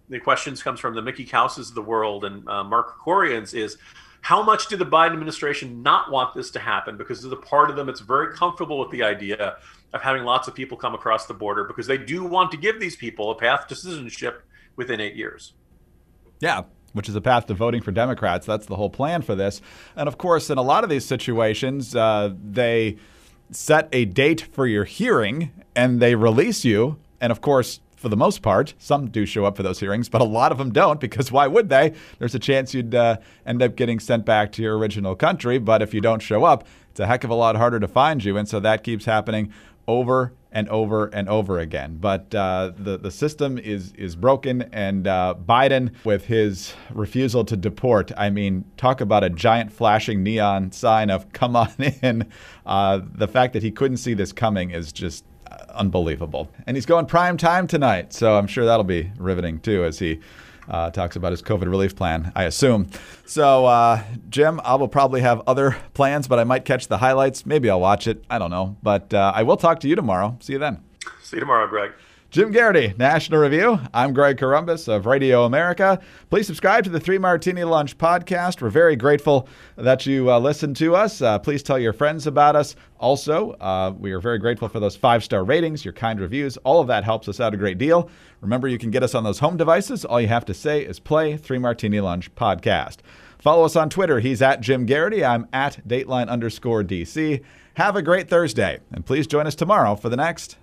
the 0.09 0.19
questions 0.19 0.61
comes 0.61 0.79
from 0.79 0.95
the 0.95 1.01
Mickey 1.01 1.25
Kauses 1.25 1.69
of 1.69 1.75
the 1.75 1.81
world 1.81 2.25
and 2.25 2.47
uh, 2.49 2.63
Mark 2.63 2.99
Krikorian's 2.99 3.53
is 3.53 3.77
how 4.21 4.43
much 4.43 4.67
did 4.67 4.79
the 4.79 4.85
Biden 4.85 5.13
administration 5.13 5.81
not 5.81 6.11
want 6.11 6.33
this 6.33 6.51
to 6.51 6.59
happen? 6.59 6.97
Because 6.97 7.21
there's 7.21 7.31
a 7.31 7.37
part 7.37 7.69
of 7.69 7.77
them 7.77 7.87
that's 7.87 8.01
very 8.01 8.35
comfortable 8.35 8.79
with 8.79 8.89
the 8.89 9.03
idea 9.03 9.57
of 9.93 10.01
having 10.01 10.23
lots 10.23 10.47
of 10.47 10.55
people 10.55 10.77
come 10.77 10.93
across 10.93 11.25
the 11.25 11.33
border 11.33 11.63
because 11.63 11.87
they 11.87 11.97
do 11.97 12.23
want 12.23 12.51
to 12.51 12.57
give 12.57 12.79
these 12.79 12.95
people 12.95 13.31
a 13.31 13.35
path 13.35 13.67
to 13.67 13.75
citizenship 13.75 14.43
within 14.75 14.99
eight 14.99 15.15
years. 15.15 15.53
Yeah, 16.39 16.63
which 16.93 17.09
is 17.09 17.15
a 17.15 17.21
path 17.21 17.47
to 17.47 17.53
voting 17.53 17.81
for 17.81 17.91
Democrats. 17.91 18.45
That's 18.45 18.65
the 18.65 18.75
whole 18.75 18.89
plan 18.89 19.21
for 19.21 19.35
this. 19.35 19.61
And 19.95 20.07
of 20.07 20.17
course, 20.17 20.49
in 20.49 20.57
a 20.57 20.61
lot 20.61 20.83
of 20.83 20.89
these 20.89 21.05
situations, 21.05 21.95
uh, 21.95 22.33
they 22.43 22.97
set 23.51 23.89
a 23.91 24.05
date 24.05 24.41
for 24.41 24.67
your 24.67 24.85
hearing 24.85 25.51
and 25.75 25.99
they 25.99 26.15
release 26.15 26.63
you. 26.63 26.97
And 27.19 27.31
of 27.31 27.41
course, 27.41 27.79
for 27.95 28.07
the 28.07 28.17
most 28.17 28.41
part, 28.41 28.73
some 28.77 29.09
do 29.09 29.25
show 29.25 29.43
up 29.43 29.57
for 29.57 29.63
those 29.63 29.79
hearings, 29.81 30.07
but 30.07 30.21
a 30.21 30.25
lot 30.25 30.53
of 30.53 30.57
them 30.57 30.71
don't 30.71 31.01
because 31.01 31.31
why 31.33 31.47
would 31.47 31.67
they? 31.67 31.93
There's 32.17 32.33
a 32.33 32.39
chance 32.39 32.73
you'd 32.73 32.95
uh, 32.95 33.17
end 33.45 33.61
up 33.61 33.75
getting 33.75 33.99
sent 33.99 34.25
back 34.25 34.53
to 34.53 34.61
your 34.61 34.77
original 34.77 35.15
country. 35.15 35.57
But 35.57 35.81
if 35.81 35.93
you 35.93 35.99
don't 35.99 36.21
show 36.21 36.45
up, 36.45 36.65
it's 36.91 36.99
a 37.01 37.07
heck 37.07 37.25
of 37.25 37.29
a 37.29 37.35
lot 37.35 37.57
harder 37.57 37.79
to 37.79 37.87
find 37.87 38.23
you. 38.23 38.37
And 38.37 38.47
so 38.47 38.61
that 38.61 38.83
keeps 38.85 39.03
happening 39.03 39.51
over 39.89 40.33
and 40.51 40.69
over 40.69 41.07
and 41.07 41.27
over 41.27 41.59
again. 41.59 41.97
But 41.99 42.33
uh, 42.33 42.71
the 42.77 42.97
the 42.97 43.11
system 43.11 43.57
is 43.57 43.91
is 43.93 44.15
broken, 44.15 44.61
and 44.71 45.07
uh, 45.07 45.33
Biden, 45.43 45.93
with 46.05 46.25
his 46.25 46.73
refusal 46.91 47.43
to 47.45 47.57
deport, 47.57 48.11
I 48.15 48.29
mean, 48.29 48.65
talk 48.77 49.01
about 49.01 49.23
a 49.23 49.29
giant 49.29 49.73
flashing 49.73 50.21
neon 50.23 50.71
sign 50.71 51.09
of 51.09 51.33
"Come 51.33 51.55
on 51.55 51.73
in." 52.01 52.29
Uh, 52.65 53.01
the 53.03 53.27
fact 53.27 53.53
that 53.53 53.63
he 53.63 53.71
couldn't 53.71 53.97
see 53.97 54.13
this 54.13 54.31
coming 54.31 54.69
is 54.69 54.93
just 54.93 55.25
uh, 55.51 55.57
unbelievable. 55.73 56.49
And 56.67 56.77
he's 56.77 56.85
going 56.85 57.07
prime 57.07 57.35
time 57.35 57.65
tonight, 57.65 58.13
so 58.13 58.37
I'm 58.37 58.47
sure 58.47 58.65
that'll 58.65 58.83
be 58.83 59.11
riveting 59.17 59.59
too 59.59 59.83
as 59.83 59.97
he 59.97 60.19
uh, 60.69 60.91
talks 60.91 61.15
about 61.15 61.31
his 61.31 61.41
COVID 61.41 61.69
relief 61.69 61.95
plan, 61.95 62.31
I 62.35 62.43
assume. 62.43 62.87
So, 63.25 63.65
uh, 63.65 64.03
Jim, 64.29 64.61
I 64.63 64.75
will 64.75 64.87
probably 64.87 65.21
have 65.21 65.41
other 65.47 65.75
plans, 65.93 66.27
but 66.27 66.39
I 66.39 66.43
might 66.43 66.65
catch 66.65 66.87
the 66.87 66.97
highlights. 66.99 67.45
Maybe 67.45 67.69
I'll 67.69 67.81
watch 67.81 68.07
it. 68.07 68.23
I 68.29 68.37
don't 68.39 68.51
know. 68.51 68.77
But 68.83 69.13
uh, 69.13 69.31
I 69.35 69.43
will 69.43 69.57
talk 69.57 69.79
to 69.81 69.87
you 69.87 69.95
tomorrow. 69.95 70.37
See 70.41 70.53
you 70.53 70.59
then. 70.59 70.83
See 71.21 71.37
you 71.37 71.41
tomorrow, 71.41 71.67
Greg. 71.67 71.91
Jim 72.31 72.51
Geraghty, 72.51 72.93
National 72.95 73.39
Review. 73.39 73.79
I'm 73.91 74.13
Greg 74.13 74.37
Corombos 74.37 74.87
of 74.87 75.07
Radio 75.07 75.45
America. 75.45 75.99
Please 76.29 76.45
subscribe 76.45 76.83
to 76.83 76.91
the 76.91 76.99
Three 76.99 77.17
Martini 77.17 77.63
Lunch 77.63 77.97
podcast. 77.97 78.61
We're 78.61 78.69
very 78.69 78.95
grateful 78.95 79.49
that 79.77 80.05
you 80.05 80.31
uh, 80.31 80.37
listen 80.37 80.75
to 80.75 80.95
us. 80.95 81.23
Uh, 81.23 81.39
please 81.39 81.63
tell 81.63 81.79
your 81.79 81.91
friends 81.91 82.27
about 82.27 82.55
us. 82.55 82.75
Also, 82.99 83.53
uh, 83.53 83.95
we 83.97 84.11
are 84.11 84.19
very 84.19 84.37
grateful 84.37 84.67
for 84.67 84.79
those 84.79 84.95
five 84.95 85.23
star 85.23 85.43
ratings, 85.43 85.83
your 85.83 85.91
kind 85.91 86.19
reviews. 86.19 86.55
All 86.57 86.79
of 86.79 86.85
that 86.85 87.03
helps 87.03 87.27
us 87.27 87.39
out 87.39 87.55
a 87.55 87.57
great 87.57 87.79
deal. 87.79 88.11
Remember, 88.41 88.67
you 88.67 88.77
can 88.77 88.91
get 88.91 89.01
us 89.01 89.15
on 89.15 89.23
those 89.23 89.39
home 89.39 89.57
devices. 89.57 90.05
All 90.05 90.21
you 90.21 90.27
have 90.27 90.45
to 90.45 90.53
say 90.53 90.81
is 90.85 90.99
play 90.99 91.35
Three 91.35 91.57
Martini 91.57 91.99
Lunch 91.99 92.35
podcast. 92.35 92.97
Follow 93.39 93.65
us 93.65 93.75
on 93.75 93.89
Twitter. 93.89 94.19
He's 94.19 94.43
at 94.43 94.61
Jim 94.61 94.85
Geraghty. 94.85 95.25
I'm 95.25 95.47
at 95.51 95.87
Dateline 95.87 96.29
underscore 96.29 96.83
DC. 96.83 97.43
Have 97.73 97.95
a 97.95 98.03
great 98.03 98.29
Thursday, 98.29 98.81
and 98.91 99.03
please 99.03 99.25
join 99.25 99.47
us 99.47 99.55
tomorrow 99.55 99.95
for 99.95 100.09
the 100.09 100.17
next 100.17 100.57